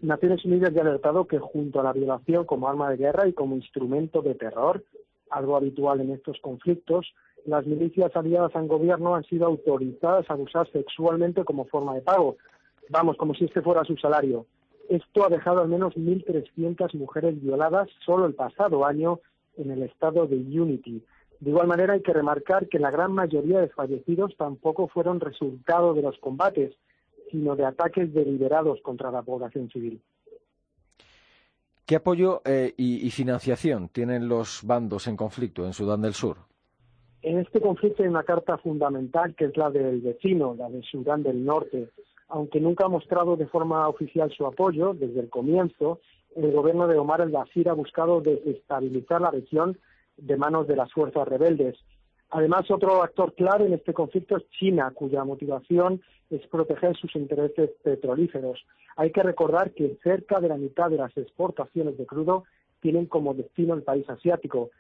[0.06, 3.34] Naciones Unidas ya ha alertado que junto a la violación como arma de guerra y
[3.34, 4.84] como instrumento de terror,
[5.30, 7.14] algo habitual en estos conflictos,
[7.46, 12.38] las milicias aliadas al gobierno han sido autorizadas a abusar sexualmente como forma de pago,
[12.90, 14.46] vamos, como si este fuera su salario.
[14.90, 19.20] Esto ha dejado al menos 1.300 mujeres violadas solo el pasado año
[19.58, 21.04] en el estado de Unity.
[21.40, 25.94] De igual manera, hay que remarcar que la gran mayoría de fallecidos tampoco fueron resultado
[25.94, 26.76] de los combates,
[27.36, 30.02] sino de ataques deliberados contra la población civil.
[31.86, 36.38] ¿Qué apoyo eh, y, financiación tienen los bandos en conflicto en Sudán del Sur?
[37.22, 41.22] En este conflicto hay una carta fundamental que es la del vecino, la de Sudán
[41.22, 41.90] del Norte,
[42.28, 46.00] aunque nunca ha mostrado de forma oficial su apoyo desde el comienzo,
[46.36, 49.78] el gobierno de Omar el-Bashir ha buscado desestabilizar la región
[50.18, 51.78] de manos de las fuerzas rebeldes.
[52.32, 57.70] Además, otro actor clave en este conflicto es China, cuya motivación es proteger sus intereses
[57.84, 58.66] petrolíferos.
[58.98, 62.46] Hay que recordar que cerca de la mitad de las exportaciones de crudo
[62.82, 64.72] tienen como destino el país asiático.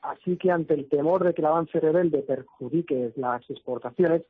[0.00, 4.22] Así que ante el temor de que el avance rebelde perjudique las exportaciones,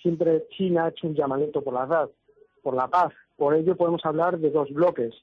[0.00, 2.10] siempre China ha hecho un llamamiento por la paz.
[2.62, 3.12] Por la paz.
[3.36, 5.14] Por ello podemos hablar de dos bloques.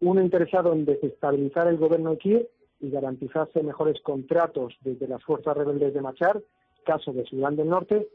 [0.00, 2.48] Uno interesado en desestabilizar el gobierno de Kiev
[2.82, 6.42] y garantizarse mejores contratos desde las fuerzas rebeldes de Machar,
[6.84, 8.08] caso de Sudán del Norte,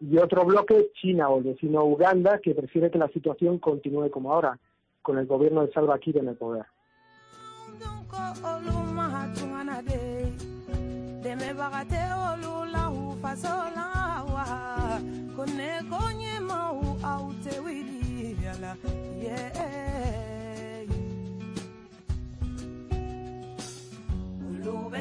[0.00, 4.32] y otro bloque, China o el vecino Uganda, que prefiere que la situación continúe como
[4.32, 4.58] ahora,
[5.02, 6.64] con el gobierno de Salva Kiir en el poder.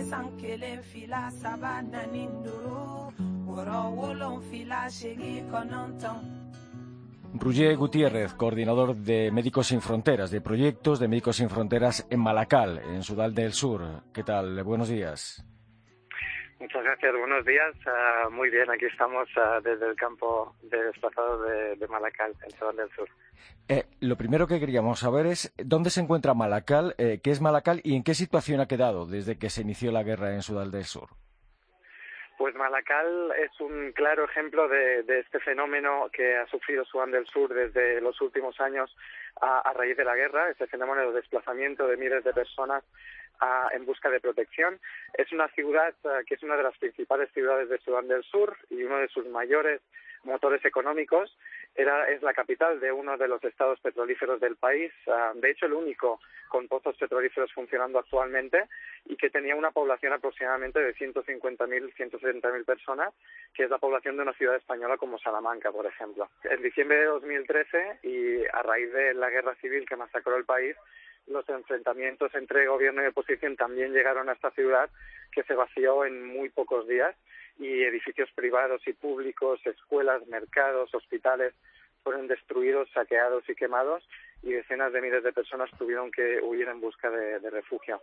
[0.02, 0.82] San kelen
[7.76, 13.04] Gutiérrez, coordinador de Médicos Sin Fronteras, de proyectos de Médicos Sin Fronteras en Malacal, en
[13.04, 14.04] Sudán del Sur.
[14.14, 14.64] ¿Qué tal?
[14.64, 15.44] Buenos días.
[16.64, 17.76] Muchas gracias, buenos días.
[17.86, 22.52] Uh, muy bien, aquí estamos uh, desde el campo de desplazados de, de, Malacal, en
[22.52, 23.10] Sudán del Sur.
[23.68, 27.82] Eh, lo primero que queríamos saber es dónde se encuentra Malacal, eh, qué es Malacal
[27.84, 30.86] y en qué situación ha quedado desde que se inició la guerra en Sudán del
[30.86, 31.10] Sur.
[32.38, 37.28] Pues Malacal es un claro ejemplo de, de, este fenómeno que ha sufrido Sudán del
[37.28, 38.96] Sur desde los últimos años
[39.42, 42.86] a, a raíz de la guerra, este fenómeno de desplazamiento de miles de personas
[43.74, 44.80] en busca de protección.
[45.14, 48.58] Es una ciudad uh, que es una de las principales ciudades de Sudán del Sur
[48.70, 49.82] y uno de sus mayores
[50.24, 51.36] motores económicos.
[51.76, 55.66] Era, es la capital de uno de los estados petrolíferos del país, uh, de hecho
[55.66, 56.20] el único
[56.54, 58.70] con pozos petrolíferos funcionando actualmente
[59.06, 63.12] y que tenía una población aproximadamente de 150.000, 170.000 personas,
[63.56, 66.30] que es la población de una ciudad española como Salamanca, por ejemplo.
[66.44, 70.76] En diciembre de 2013 y a raíz de la guerra civil que masacró el país,
[71.28, 74.90] los enfrentamientos entre gobierno y oposición también llegaron a esta ciudad
[75.32, 77.16] que se vació en muy pocos días
[77.60, 81.54] y edificios privados y públicos, escuelas, mercados, hospitales
[82.04, 84.04] fueron destruidos, saqueados y quemados
[84.42, 88.02] y decenas de miles de personas tuvieron que huir en busca de, refugio.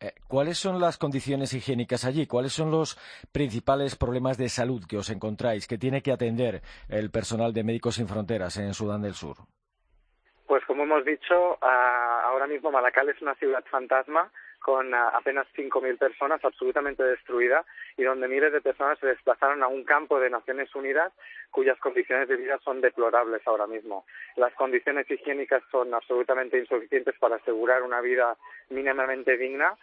[0.00, 2.26] Eh, ¿Cuáles son las condiciones higiénicas allí?
[2.26, 2.98] ¿Cuáles son los
[3.30, 7.96] principales problemas de salud que os encontráis, que tiene que atender el personal de Médicos
[7.96, 9.36] Sin Fronteras en Sudán del Sur?
[10.46, 14.30] Pues como hemos dicho, ahora mismo Malacal es una ciudad fantasma
[14.64, 17.66] con apenas 5.000 personas absolutamente destruida
[17.98, 21.12] y donde miles de personas se desplazaron a un campo de Naciones Unidas
[21.50, 24.06] cuyas condiciones de vida son deplorables ahora mismo.
[24.36, 28.36] Las condiciones higiénicas son absolutamente insuficientes para asegurar una vida
[28.70, 29.76] mínimamente digna.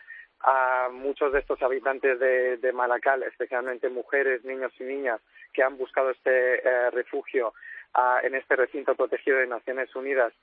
[0.44, 5.22] A muchos de estos habitantes de, de Malacal, especialmente mujeres, niños y niñas
[5.54, 7.54] que han buscado este eh, refugio
[7.96, 10.34] uh, en este recinto protegido de Naciones Unidas,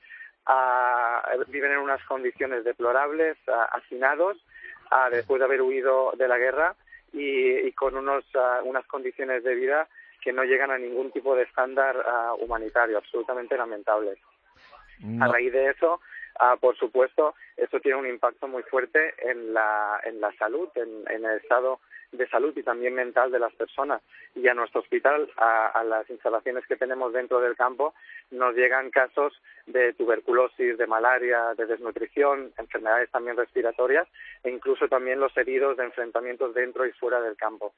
[0.48, 3.36] uh, viven en unas condiciones deplorables,
[3.72, 4.36] hacinados,
[5.10, 6.74] después de haber huido de la guerra
[7.12, 8.24] y, y con unos,
[8.64, 9.86] unas condiciones de vida
[10.22, 11.94] que no llegan a ningún tipo de estándar
[12.38, 14.18] humanitario, absolutamente lamentables.
[15.00, 15.26] No.
[15.26, 16.00] A raíz de eso,
[16.60, 21.24] por supuesto, esto tiene un impacto muy fuerte en la, en la salud, en, en
[21.26, 21.80] el estado
[22.12, 24.02] de salud y también mental de las personas.
[24.34, 27.94] Y a nuestro hospital, a, a, las instalaciones que tenemos dentro del campo,
[28.30, 29.32] nos llegan casos
[29.66, 34.08] de tuberculosis, de malaria, de desnutrición, enfermedades también respiratorias
[34.42, 37.74] e incluso también los heridos de enfrentamientos dentro y fuera del campo.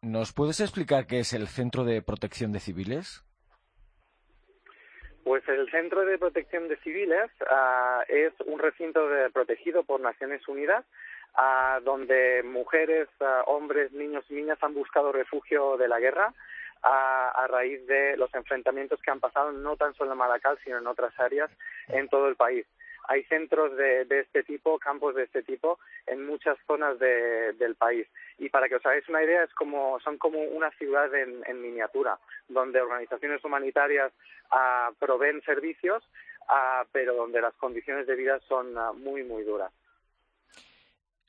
[0.00, 3.24] ¿Nos puedes explicar qué es el Centro de Protección de Civiles?
[5.24, 10.46] Pues el Centro de Protección de Civiles uh, es un recinto de, protegido por Naciones
[10.48, 10.86] Unidas
[11.36, 16.32] uh, donde mujeres, uh, hombres, niños y niñas han buscado refugio de la guerra
[16.82, 20.78] a, a, raíz de los enfrentamientos que han pasado no tan solo en Malacal, sino
[20.78, 21.50] en otras áreas
[21.88, 22.66] en todo el país.
[23.08, 27.74] Hay centros de, de este tipo, campos de este tipo, en muchas zonas de, del
[27.74, 28.06] país.
[28.36, 31.62] Y para que os hagáis una idea, es como, son como una ciudad en, en
[31.62, 34.12] miniatura, donde organizaciones humanitarias
[34.52, 36.06] uh, proveen servicios,
[36.50, 39.72] uh, pero donde las condiciones de vida son uh, muy, muy duras.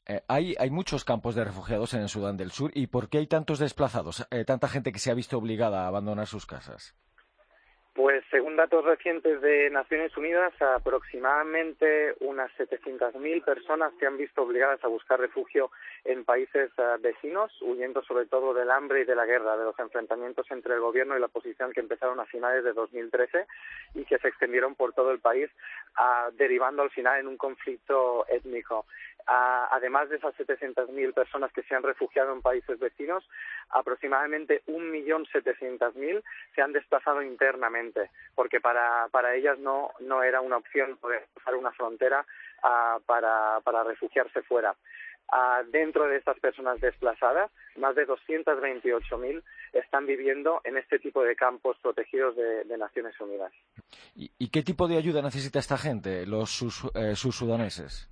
[0.10, 2.72] Eh, hay, hay, muchos campos de refugiados en el Sudán del Sur.
[2.74, 4.28] ¿Y por qué hay tantos desplazados?
[4.32, 6.96] Eh, tanta gente que se ha visto obligada a abandonar sus casas.
[8.00, 14.82] Pues según datos recientes de Naciones Unidas, aproximadamente unas 700.000 personas se han visto obligadas
[14.86, 15.70] a buscar refugio
[16.06, 19.78] en países uh, vecinos, huyendo sobre todo del hambre y de la guerra, de los
[19.80, 23.46] enfrentamientos entre el gobierno y la oposición que empezaron a finales de 2013
[23.96, 25.50] y que se extendieron por todo el país,
[26.00, 28.86] uh, derivando al final en un conflicto étnico.
[29.26, 33.24] Además de esas 700.000 personas que se han refugiado en países vecinos,
[33.70, 36.24] aproximadamente 1.700.000
[36.56, 41.56] se han desplazado internamente, porque para, para ellas no, no era una opción poder cruzar
[41.56, 42.26] una frontera
[42.64, 44.76] uh, para, para refugiarse fuera.
[45.32, 51.36] Uh, dentro de estas personas desplazadas, más de 228.000 están viviendo en este tipo de
[51.36, 53.52] campos protegidos de, Naciones Unidas.
[54.16, 58.10] ¿Y, ¿Y, qué tipo de ayuda necesita esta gente, los sus, eh, sus sudaneses?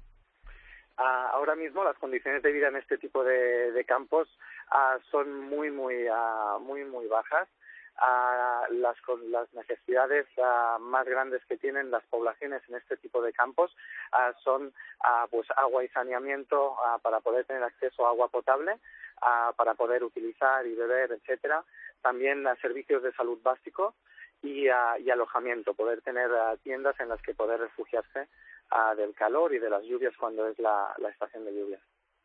[0.98, 4.28] Uh, ahora mismo las condiciones de vida en este tipo de, de campos
[4.72, 7.48] uh, son muy muy uh, muy muy bajas.
[8.70, 8.96] Las,
[9.30, 10.28] las necesidades
[10.82, 13.76] más grandes que tienen las poblaciones en este tipo de campos
[14.44, 14.72] son
[15.32, 18.78] pues agua y saneamiento para poder tener acceso a agua potable
[19.56, 21.64] para poder utilizar y beber etcétera.
[22.04, 23.96] También servicios de salud básicos
[24.44, 26.30] y, alojamiento, poder tener
[26.62, 28.28] tiendas en las que poder refugiarse
[28.98, 31.82] del calor y de las lluvias cuando es la, estación de lluvias.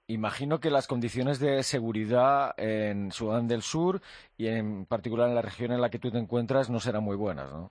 [0.07, 4.01] Imagino que las condiciones de seguridad en Sudán del Sur
[4.37, 7.17] y en particular en la región en la que tú te encuentras no serán muy
[7.17, 7.71] buenas, ¿no?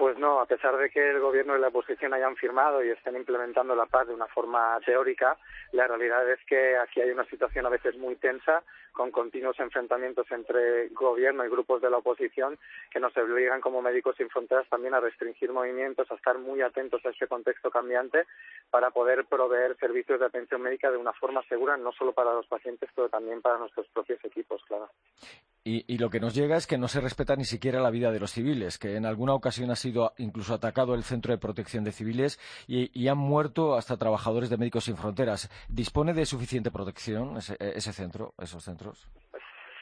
[0.00, 3.16] Pues no, a pesar de que el gobierno y la oposición hayan firmado y estén
[3.16, 5.36] implementando la paz de una forma teórica,
[5.72, 10.26] la realidad es que aquí hay una situación a veces muy tensa, con continuos enfrentamientos
[10.30, 12.58] entre gobierno y grupos de la oposición
[12.90, 17.04] que nos obligan como Médicos Sin Fronteras también a restringir movimientos, a estar muy atentos
[17.04, 18.24] a este contexto cambiante
[18.70, 22.46] para poder proveer servicios de atención médica de una forma segura, no solo para los
[22.46, 24.88] pacientes, pero también para nuestros propios equipos, claro.
[25.62, 28.18] Y, lo que nos llega es que no se respeta ni siquiera la vida de
[28.18, 31.92] los civiles, que en alguna ocasión ha sido incluso atacado el Centro de Protección de
[31.92, 35.50] Civiles y, han muerto hasta trabajadores de Médicos Sin Fronteras.
[35.68, 39.06] ¿Dispone de suficiente protección ese, centro, esos centros?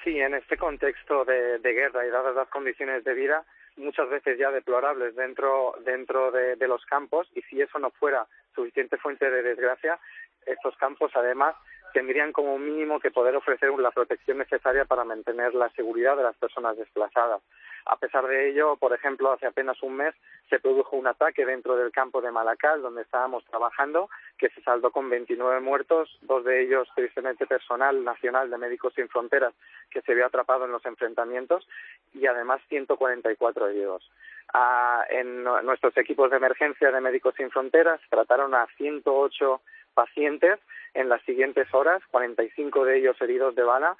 [0.02, 3.44] Sí, en este contexto de, guerra y dadas las condiciones de vida,
[3.76, 8.26] muchas veces ya deplorables dentro, dentro de, de los campos, y si eso no fuera
[8.52, 10.00] suficiente fuente de desgracia,
[10.44, 11.54] estos campos además
[11.92, 16.36] tendrían como mínimo que poder ofrecer la protección necesaria para mantener la seguridad de las
[16.36, 17.42] personas desplazadas.
[17.86, 20.14] A pesar de ello, por ejemplo, hace apenas un mes
[20.50, 24.90] se produjo un ataque dentro del campo de Malacal, donde estábamos trabajando, que se saldó
[24.90, 29.54] con 29 muertos, dos de ellos tristemente personal nacional de Médicos Sin Fronteras,
[29.90, 31.66] que se vio atrapado en los enfrentamientos,
[32.12, 34.10] y además 144 heridos.
[34.52, 39.60] Ah, en nuestros equipos de emergencia de Médicos Sin Fronteras trataron a 108
[39.94, 40.58] pacientes
[40.94, 43.96] en las siguientes horas, 45 de ellos heridos de bala.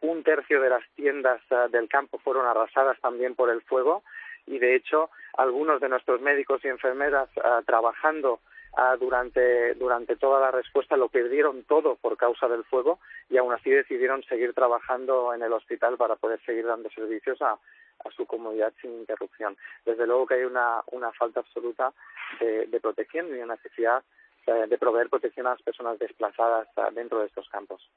[0.00, 4.02] un tercio de las tiendas ah, del campo fueron arrasadas también por el fuego
[4.46, 8.40] y, de hecho, algunos de nuestros médicos y enfermeras ah, trabajando
[8.76, 12.98] ah, durante, durante toda la respuesta lo perdieron todo por causa del fuego
[13.30, 17.58] y aún así decidieron seguir trabajando en el hospital para poder seguir dando servicios a,
[18.04, 19.56] a su comunidad sin interrupción.
[19.84, 21.92] Desde luego que hay una, una falta absoluta
[22.40, 24.02] de, protección y una necesidad
[24.46, 27.88] de proveer protección a las personas desplazadas dentro de estos campos.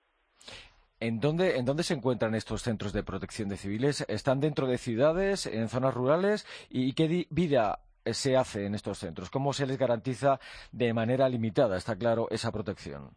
[0.99, 4.05] ¿En dónde, ¿En dónde se encuentran estos centros de protección de civiles?
[4.07, 6.47] ¿Están dentro de ciudades, en zonas rurales?
[6.69, 9.29] ¿Y qué vida se hace en estos centros?
[9.29, 10.39] ¿Cómo se les garantiza
[10.71, 13.09] de manera limitada, está claro, esa protección?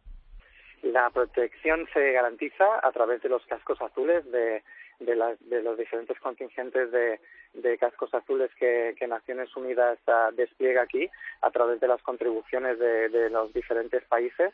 [0.83, 4.63] La protección se garantiza a través de los cascos azules de,
[4.99, 5.15] de,
[5.61, 11.09] los diferentes contingentes de, cascos azules que, Naciones Unidas ah, despliega aquí
[11.41, 14.53] a través de las contribuciones de, los diferentes países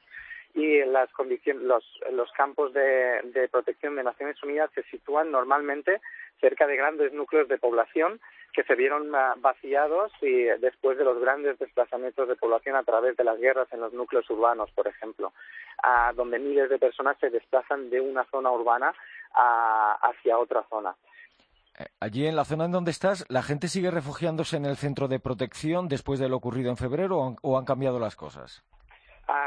[0.56, 6.00] y las condiciones, los, campos de, protección de Naciones Unidas se sitúan normalmente
[6.40, 8.22] cerca de grandes núcleos de población
[8.54, 13.18] que se vieron ah, vaciados y después de los grandes desplazamientos de población a través
[13.18, 15.34] de las guerras en los núcleos urbanos, por ejemplo,
[16.16, 18.94] donde miles de personas se desplazan de una zona urbana
[19.34, 20.96] hacia otra zona.
[21.78, 25.10] Eh, allí en la zona en donde estás, ¿la gente sigue refugiándose en el centro
[25.10, 28.64] de protección después de lo ocurrido en febrero o han cambiado las cosas?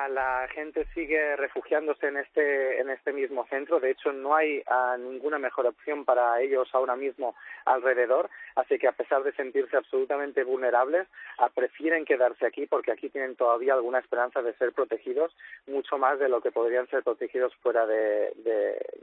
[0.08, 3.80] La gente sigue refugiándose en este en este mismo centro.
[3.80, 4.62] De hecho no hay
[4.98, 7.34] ninguna mejor opción para ellos ahora mismo
[7.64, 8.30] alrededor.
[8.56, 11.06] Así que a pesar de sentirse absolutamente vulnerables
[11.54, 15.34] prefieren quedarse aquí porque aquí tienen todavía alguna esperanza de ser protegidos
[15.66, 18.32] mucho más de lo que podrían ser protegidos fuera de,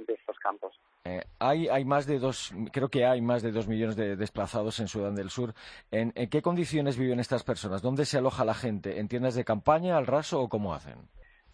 [0.08, 0.74] estos campos.
[1.06, 4.80] Eh, hay hay más de dos creo que hay más de dos millones de desplazados
[4.80, 5.54] en Sudán del Sur.
[5.92, 9.46] En, en qué condiciones viven estas personas dónde se aloja la gente en tiendas de
[9.46, 10.95] campaña al raso o cómo hacen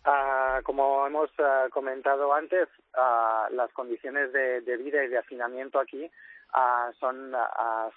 [0.03, 6.09] Ah, como hemos ah, comentado antes, ah, las condiciones de, vida y de hacinamiento aquí
[6.99, 7.33] son,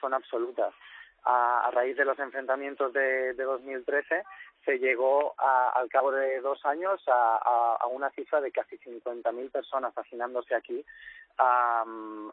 [0.01, 0.73] son absolutas.
[1.25, 4.25] A raíz de los enfrentamientos de, de 2013
[4.65, 10.55] se llegó al cabo de dos años a, una cifra de casi 50.000 personas hacinándose
[10.55, 10.85] aquí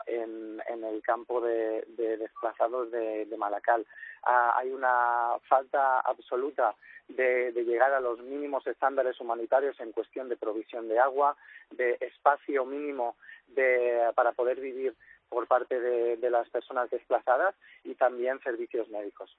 [0.07, 3.85] en, el campo de, desplazados de, de Malacal.
[4.23, 6.75] hay una falta absoluta
[7.09, 11.35] de, llegar a los mínimos estándares humanitarios en cuestión de provisión de agua,
[11.71, 13.15] de espacio mínimo
[14.15, 14.95] para poder vivir
[15.31, 17.55] por parte de, las personas desplazadas
[17.85, 19.35] y también servicios médicos.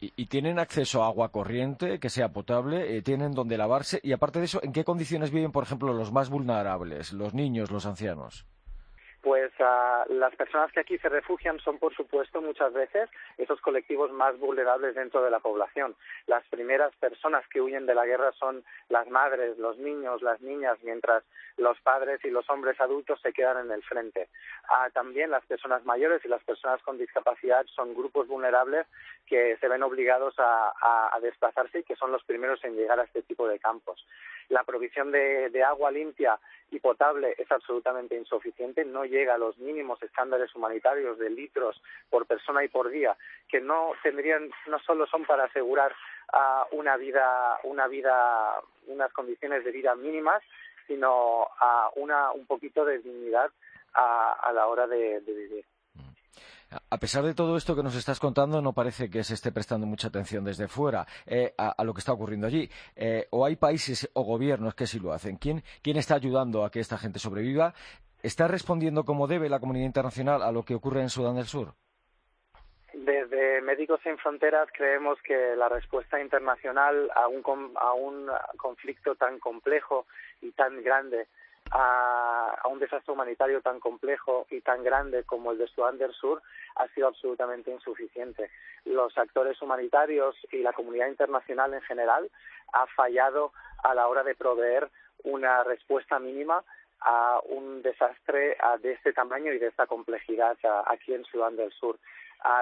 [0.00, 2.96] ¿Y, tienen acceso a agua corriente que sea potable?
[2.96, 4.00] Eh, ¿Tienen donde lavarse?
[4.02, 7.70] Y aparte de eso, ¿en qué condiciones viven, por ejemplo, los más vulnerables, los niños,
[7.70, 8.46] los ancianos?
[9.24, 13.08] Pues uh, las personas que aquí se refugian son, por supuesto, muchas veces
[13.38, 15.96] esos colectivos más vulnerables dentro de la población.
[16.26, 20.76] Las primeras personas que huyen de la guerra son las madres, los niños, las niñas,
[20.82, 21.24] mientras
[21.56, 24.28] los padres y los hombres adultos se quedan en el frente.
[24.68, 28.86] Uh, también las personas mayores y las personas con discapacidad son grupos vulnerables
[29.26, 30.72] que se ven obligados a,
[31.22, 34.04] desplazarse y que son los primeros en llegar a este tipo de campos.
[34.50, 36.38] La provisión de, agua limpia
[36.70, 38.84] y potable es absolutamente insuficiente,
[39.14, 43.16] llega a los mínimos estándares humanitarios de litros por persona y por día,
[43.48, 49.64] que no tendrían, no solo son para asegurar uh, una vida, una vida, unas condiciones
[49.64, 50.42] de vida mínimas,
[50.86, 53.50] sino a una un poquito de dignidad
[53.94, 55.64] a, a la hora de, de vivir.
[56.90, 59.86] A pesar de todo esto que nos estás contando, no parece que se esté prestando
[59.86, 62.68] mucha atención desde fuera eh, a, a, lo que está ocurriendo allí.
[62.96, 65.36] Eh, o hay países o gobiernos que sí lo hacen.
[65.36, 67.74] ¿Quién, ¿Quién está ayudando a que esta gente sobreviva?
[68.24, 71.74] ¿Está respondiendo como debe la comunidad internacional a lo que ocurre en Sudán del Sur?
[72.94, 77.42] Desde Médicos Sin Fronteras creemos que la respuesta internacional a un,
[77.76, 80.06] a un conflicto tan complejo
[80.40, 81.26] y tan grande
[81.70, 86.14] a, a, un desastre humanitario tan complejo y tan grande como el de Sudán del
[86.14, 86.40] Sur
[86.76, 88.48] ha sido absolutamente insuficiente.
[88.86, 92.30] Los actores humanitarios y la comunidad internacional en general
[92.72, 93.52] ha fallado
[93.82, 94.88] a la hora de proveer
[95.24, 96.64] una respuesta mínima
[97.04, 101.98] a un desastre de este tamaño y de esta complejidad aquí en Sudán del Sur.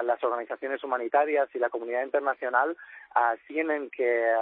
[0.03, 2.77] Las organizaciones humanitarias y la comunidad internacional
[3.47, 4.33] tienen que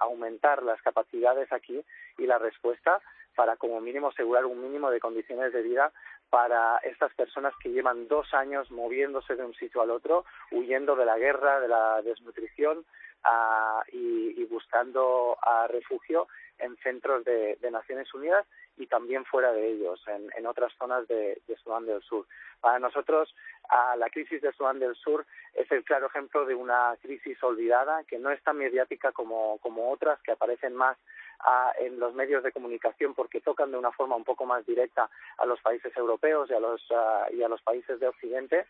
[0.00, 1.84] aumentar las capacidades aquí
[2.18, 3.00] y la respuesta
[3.34, 5.92] para como mínimo asegurar un mínimo de condiciones de vida
[6.30, 11.04] para estas personas que llevan dos años moviéndose de un sitio al otro, huyendo de
[11.04, 12.84] la guerra, de la desnutrición
[13.24, 18.46] uh, y, buscando uh, refugio en centros de, de, Naciones Unidas
[18.76, 22.26] y también fuera de ellos, en, otras zonas de, de, Sudán del Sur.
[22.60, 23.34] Para nosotros,
[23.70, 28.04] uh, la crisis de Sudán del Sur es el claro ejemplo de una crisis olvidada
[28.04, 29.58] que no es tan mediática como,
[29.90, 30.96] otras que aparecen más
[31.40, 35.10] a, en los medios de comunicación porque tocan de una forma un poco más directa
[35.38, 38.66] a los países europeos y a los, uh, y a los países de Occidente,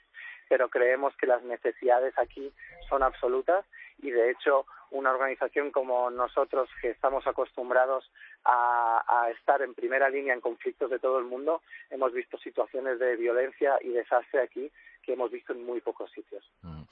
[0.52, 2.52] pero creemos que las necesidades aquí
[2.86, 3.64] son absolutas
[4.02, 8.04] y de hecho una organización como nosotros que estamos acostumbrados
[8.44, 13.16] a, estar en primera línea en conflictos de todo el mundo, hemos visto situaciones de
[13.16, 14.70] violencia y desastre aquí
[15.02, 16.44] que hemos visto en muy pocos sitios.
[16.60, 16.82] Mm.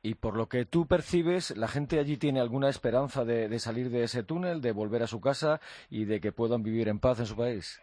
[0.00, 4.04] Y por lo que tú percibes, ¿la gente allí tiene alguna esperanza de, salir de
[4.04, 5.60] ese túnel, de volver a su casa
[5.90, 7.82] y de que puedan vivir en paz en su país?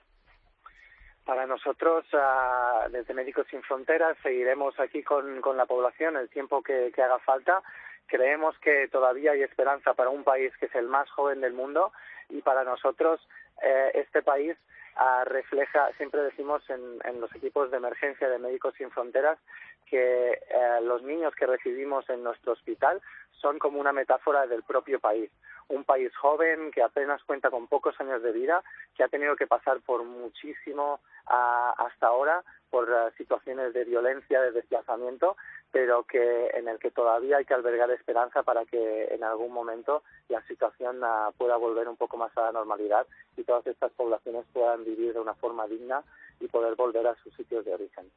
[1.28, 6.90] Para nosotros, uh, desde Médicos Sin Fronteras, seguiremos aquí con, la población el tiempo que,
[6.96, 7.62] haga falta.
[8.06, 11.92] Creemos que todavía hay esperanza para un país que es el más joven del mundo
[12.30, 13.20] y para nosotros
[13.62, 14.56] eh, este país
[14.96, 19.38] uh, refleja, siempre decimos en, en, los equipos de emergencia de Médicos Sin Fronteras,
[19.86, 23.02] que eh, los niños que recibimos en nuestro hospital
[23.34, 25.30] son como una metáfora del propio país.
[25.70, 28.64] Un país joven que apenas cuenta con pocos años de vida,
[28.96, 31.00] que ha tenido que pasar por muchísimo
[31.30, 35.38] uh, hasta ahora, por uh, situaciones de violencia, de desplazamiento,
[35.72, 40.04] pero que en el que todavía hay que albergar esperanza para que en algún momento
[40.30, 44.46] la situación uh, pueda volver un poco más a la normalidad y todas estas poblaciones
[44.54, 46.04] puedan vivir de una forma digna
[46.40, 48.10] y poder volver a sus sitios de origen.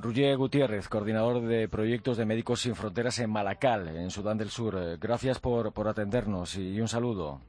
[0.00, 4.98] Ruyer Gutiérrez, coordinador de proyectos de Médicos Sin Fronteras en Malacal, en Sudán del Sur.
[4.98, 7.40] Gracias por, por atendernos y un saludo.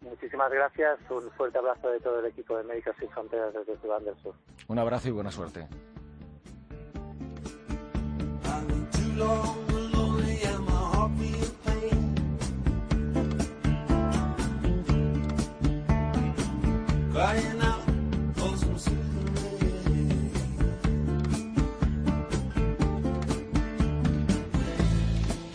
[0.00, 0.98] Muchísimas gracias.
[1.08, 4.34] Un fuerte abrazo de todo el equipo de Médicos Sin Fronteras desde Sudán del Sur.
[4.68, 5.68] Un abrazo y buena suerte.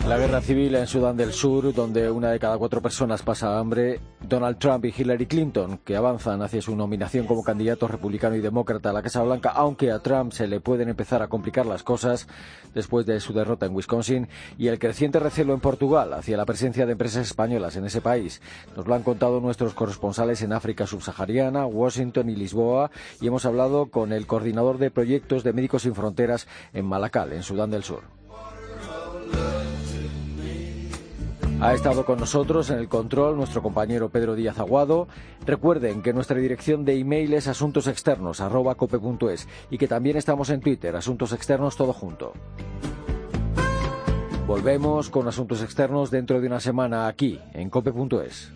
[0.08, 4.00] La guerra civil en Sudán del Sur, donde una de cada cuatro personas pasa hambre,
[4.26, 8.88] Donald Trump y Hillary Clinton, que avanzan hacia su nominación como candidato republicano y demócrata
[8.88, 12.26] a la Casa Blanca, aunque a Trump se le pueden empezar a complicar las cosas
[12.74, 16.86] después de su derrota en Wisconsin, y el creciente recelo en Portugal hacia la presencia
[16.86, 18.40] de empresas españolas en ese país.
[18.78, 22.90] Nos lo han contado nuestros corresponsales en África subsahariana, Washington y Lisboa,
[23.20, 27.42] y hemos hablado con el coordinador de proyectos de Médicos Sin Fronteras en Malacal, en
[27.42, 28.17] Sudán del Sur.
[31.60, 35.08] Ha estado con nosotros en el control nuestro compañero Pedro Díaz Aguado.
[35.44, 41.32] Recuerden que nuestra dirección de email es asuntosexternos.cope.es y que también estamos en Twitter, Asuntos
[41.32, 42.32] Externos todo junto.
[44.46, 48.52] Volvemos con Asuntos Externos dentro de una semana aquí, en cope.es.